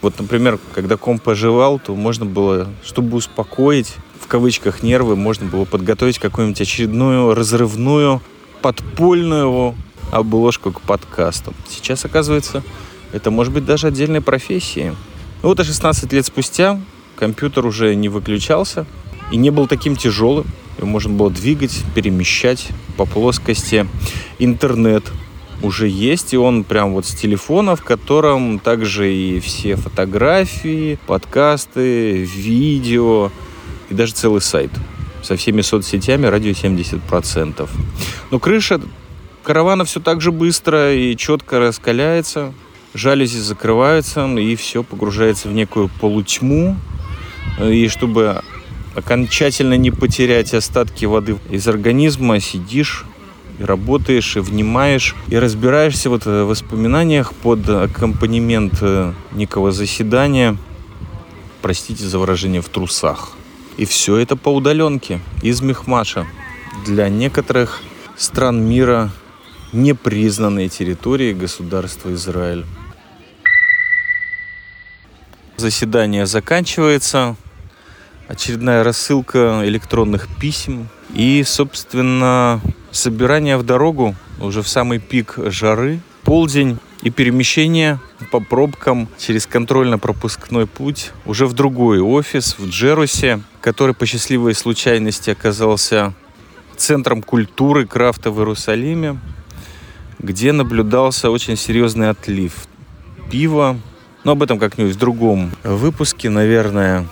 Вот, 0.00 0.16
например, 0.20 0.60
когда 0.74 0.96
комп 0.96 1.24
поживал, 1.24 1.80
то 1.80 1.96
можно 1.96 2.24
было, 2.24 2.68
чтобы 2.84 3.16
успокоить, 3.16 3.96
в 4.20 4.28
кавычках, 4.28 4.84
нервы, 4.84 5.16
можно 5.16 5.46
было 5.46 5.64
подготовить 5.64 6.20
какую-нибудь 6.20 6.60
очередную 6.60 7.34
разрывную 7.34 8.22
подпольную 8.62 9.74
обложку 10.10 10.72
к 10.72 10.80
подкасту. 10.80 11.54
Сейчас, 11.68 12.04
оказывается, 12.04 12.62
это 13.12 13.30
может 13.30 13.52
быть 13.52 13.64
даже 13.64 13.86
отдельной 13.86 14.20
профессией. 14.20 14.90
Ну 15.42 15.48
вот, 15.48 15.60
а 15.60 15.64
16 15.64 16.12
лет 16.12 16.26
спустя 16.26 16.80
компьютер 17.16 17.66
уже 17.66 17.94
не 17.94 18.08
выключался 18.08 18.86
и 19.30 19.36
не 19.36 19.50
был 19.50 19.66
таким 19.66 19.96
тяжелым. 19.96 20.46
Его 20.78 20.86
можно 20.86 21.12
было 21.12 21.30
двигать, 21.30 21.82
перемещать 21.94 22.68
по 22.96 23.04
плоскости. 23.04 23.86
Интернет 24.38 25.04
уже 25.62 25.88
есть, 25.88 26.32
и 26.32 26.38
он 26.38 26.64
прям 26.64 26.94
вот 26.94 27.06
с 27.06 27.14
телефона, 27.14 27.76
в 27.76 27.84
котором 27.84 28.58
также 28.58 29.12
и 29.12 29.40
все 29.40 29.76
фотографии, 29.76 30.98
подкасты, 31.06 32.24
видео 32.24 33.30
и 33.90 33.94
даже 33.94 34.12
целый 34.12 34.40
сайт 34.40 34.70
со 35.22 35.36
всеми 35.36 35.60
соцсетями 35.60 36.26
радио 36.26 36.50
70%. 36.50 37.68
Но 38.30 38.38
крыша 38.38 38.80
каравана 39.42 39.84
все 39.84 40.00
так 40.00 40.20
же 40.20 40.32
быстро 40.32 40.94
и 40.94 41.16
четко 41.16 41.58
раскаляется, 41.58 42.52
жалюзи 42.94 43.38
закрываются, 43.38 44.26
и 44.26 44.56
все 44.56 44.82
погружается 44.82 45.48
в 45.48 45.52
некую 45.52 45.88
полутьму. 46.00 46.76
И 47.60 47.88
чтобы 47.88 48.42
окончательно 48.94 49.74
не 49.74 49.90
потерять 49.90 50.54
остатки 50.54 51.04
воды 51.04 51.36
из 51.50 51.66
организма, 51.68 52.40
сидишь 52.40 53.04
и 53.58 53.64
работаешь, 53.64 54.36
и 54.36 54.40
внимаешь, 54.40 55.14
и 55.28 55.38
разбираешься 55.38 56.10
вот 56.10 56.24
в 56.24 56.44
воспоминаниях 56.44 57.34
под 57.34 57.68
аккомпанемент 57.68 58.78
э, 58.80 59.12
некого 59.32 59.70
заседания, 59.70 60.56
простите 61.60 62.04
за 62.06 62.18
выражение, 62.18 62.62
в 62.62 62.68
трусах. 62.68 63.32
И 63.76 63.84
все 63.84 64.16
это 64.16 64.36
по 64.36 64.50
удаленке, 64.50 65.20
из 65.42 65.60
Мехмаша. 65.62 66.26
Для 66.84 67.08
некоторых 67.08 67.82
стран 68.16 68.62
мира 68.62 69.10
непризнанной 69.72 70.68
территории 70.68 71.32
государства 71.32 72.12
Израиль. 72.14 72.64
Заседание 75.56 76.26
заканчивается. 76.26 77.36
Очередная 78.28 78.84
рассылка 78.84 79.62
электронных 79.64 80.28
писем. 80.38 80.88
И, 81.14 81.42
собственно, 81.44 82.60
собирание 82.90 83.56
в 83.56 83.62
дорогу 83.62 84.14
уже 84.40 84.62
в 84.62 84.68
самый 84.68 84.98
пик 84.98 85.34
жары. 85.46 86.00
Полдень 86.22 86.78
и 87.02 87.10
перемещение 87.10 87.98
по 88.30 88.40
пробкам 88.40 89.08
через 89.18 89.46
контрольно-пропускной 89.46 90.66
путь 90.66 91.12
уже 91.24 91.46
в 91.46 91.54
другой 91.54 92.00
офис 92.00 92.56
в 92.58 92.68
Джерусе, 92.68 93.42
который 93.60 93.94
по 93.94 94.06
счастливой 94.06 94.54
случайности 94.54 95.30
оказался 95.30 96.14
центром 96.76 97.22
культуры 97.22 97.86
крафта 97.86 98.30
в 98.30 98.38
Иерусалиме, 98.38 99.20
где 100.18 100.52
наблюдался 100.52 101.30
очень 101.30 101.56
серьезный 101.56 102.10
отлив 102.10 102.54
пива. 103.30 103.78
Но 104.24 104.32
об 104.32 104.42
этом 104.42 104.58
как-нибудь 104.58 104.94
в 104.94 104.98
другом 104.98 105.50
выпуске, 105.62 106.28
наверное. 106.28 107.06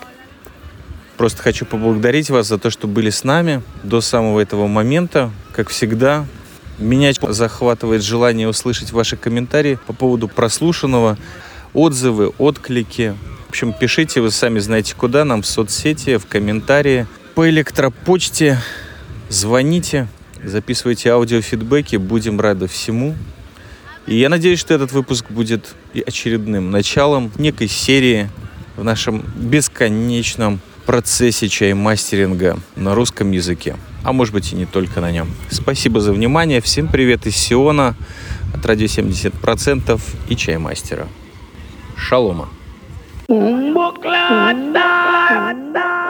Просто 1.17 1.43
хочу 1.43 1.65
поблагодарить 1.67 2.31
вас 2.31 2.47
за 2.47 2.59
то, 2.59 2.71
что 2.71 2.87
были 2.87 3.11
с 3.11 3.25
нами 3.25 3.63
до 3.83 4.01
самого 4.01 4.41
этого 4.41 4.67
момента. 4.67 5.31
Как 5.53 5.69
всегда, 5.69 6.27
меня 6.79 7.13
захватывает 7.13 8.03
желание 8.03 8.49
услышать 8.49 8.93
ваши 8.93 9.17
комментарии 9.17 9.79
по 9.87 9.93
поводу 9.93 10.29
прослушанного, 10.29 11.19
отзывы, 11.73 12.29
отклики. 12.39 13.17
В 13.49 13.51
общем, 13.51 13.73
пишите, 13.73 14.21
вы 14.21 14.31
сами 14.31 14.61
знаете 14.61 14.95
куда, 14.95 15.25
нам 15.25 15.43
в 15.43 15.47
соцсети, 15.47 16.19
в 16.19 16.27
комментарии, 16.27 17.07
по 17.35 17.49
электропочте, 17.49 18.61
звоните, 19.29 20.07
записывайте 20.45 21.11
аудиофидбэки, 21.11 21.97
будем 21.97 22.41
рады 22.41 22.69
всему. 22.69 23.17
И 24.07 24.17
я 24.17 24.29
надеюсь, 24.29 24.61
что 24.61 24.75
этот 24.75 24.93
выпуск 24.93 25.27
будет 25.31 25.75
очередным 26.07 26.71
началом 26.71 27.33
некой 27.39 27.69
серии 27.69 28.29
в 28.77 28.85
нашем 28.85 29.25
бесконечном 29.37 30.61
процессе 30.87 31.49
чаймастеринга 31.49 32.59
на 32.77 32.95
русском 32.95 33.33
языке 33.33 33.77
а 34.09 34.13
может 34.13 34.33
быть 34.33 34.53
и 34.53 34.57
не 34.57 34.65
только 34.67 35.01
на 35.01 35.11
нем. 35.11 35.29
Спасибо 35.51 36.01
за 36.01 36.13
внимание. 36.13 36.61
Всем 36.61 36.89
привет 36.89 37.27
из 37.27 37.37
Сиона 37.37 37.95
от 38.55 38.65
радио 38.65 38.87
70% 38.87 40.01
и 40.29 40.37
чаймастера. 40.37 41.07
Шалома. 41.97 42.49
một 43.29 43.95
lần 44.05 44.73
đã 44.73 45.55
đã. 45.73 46.08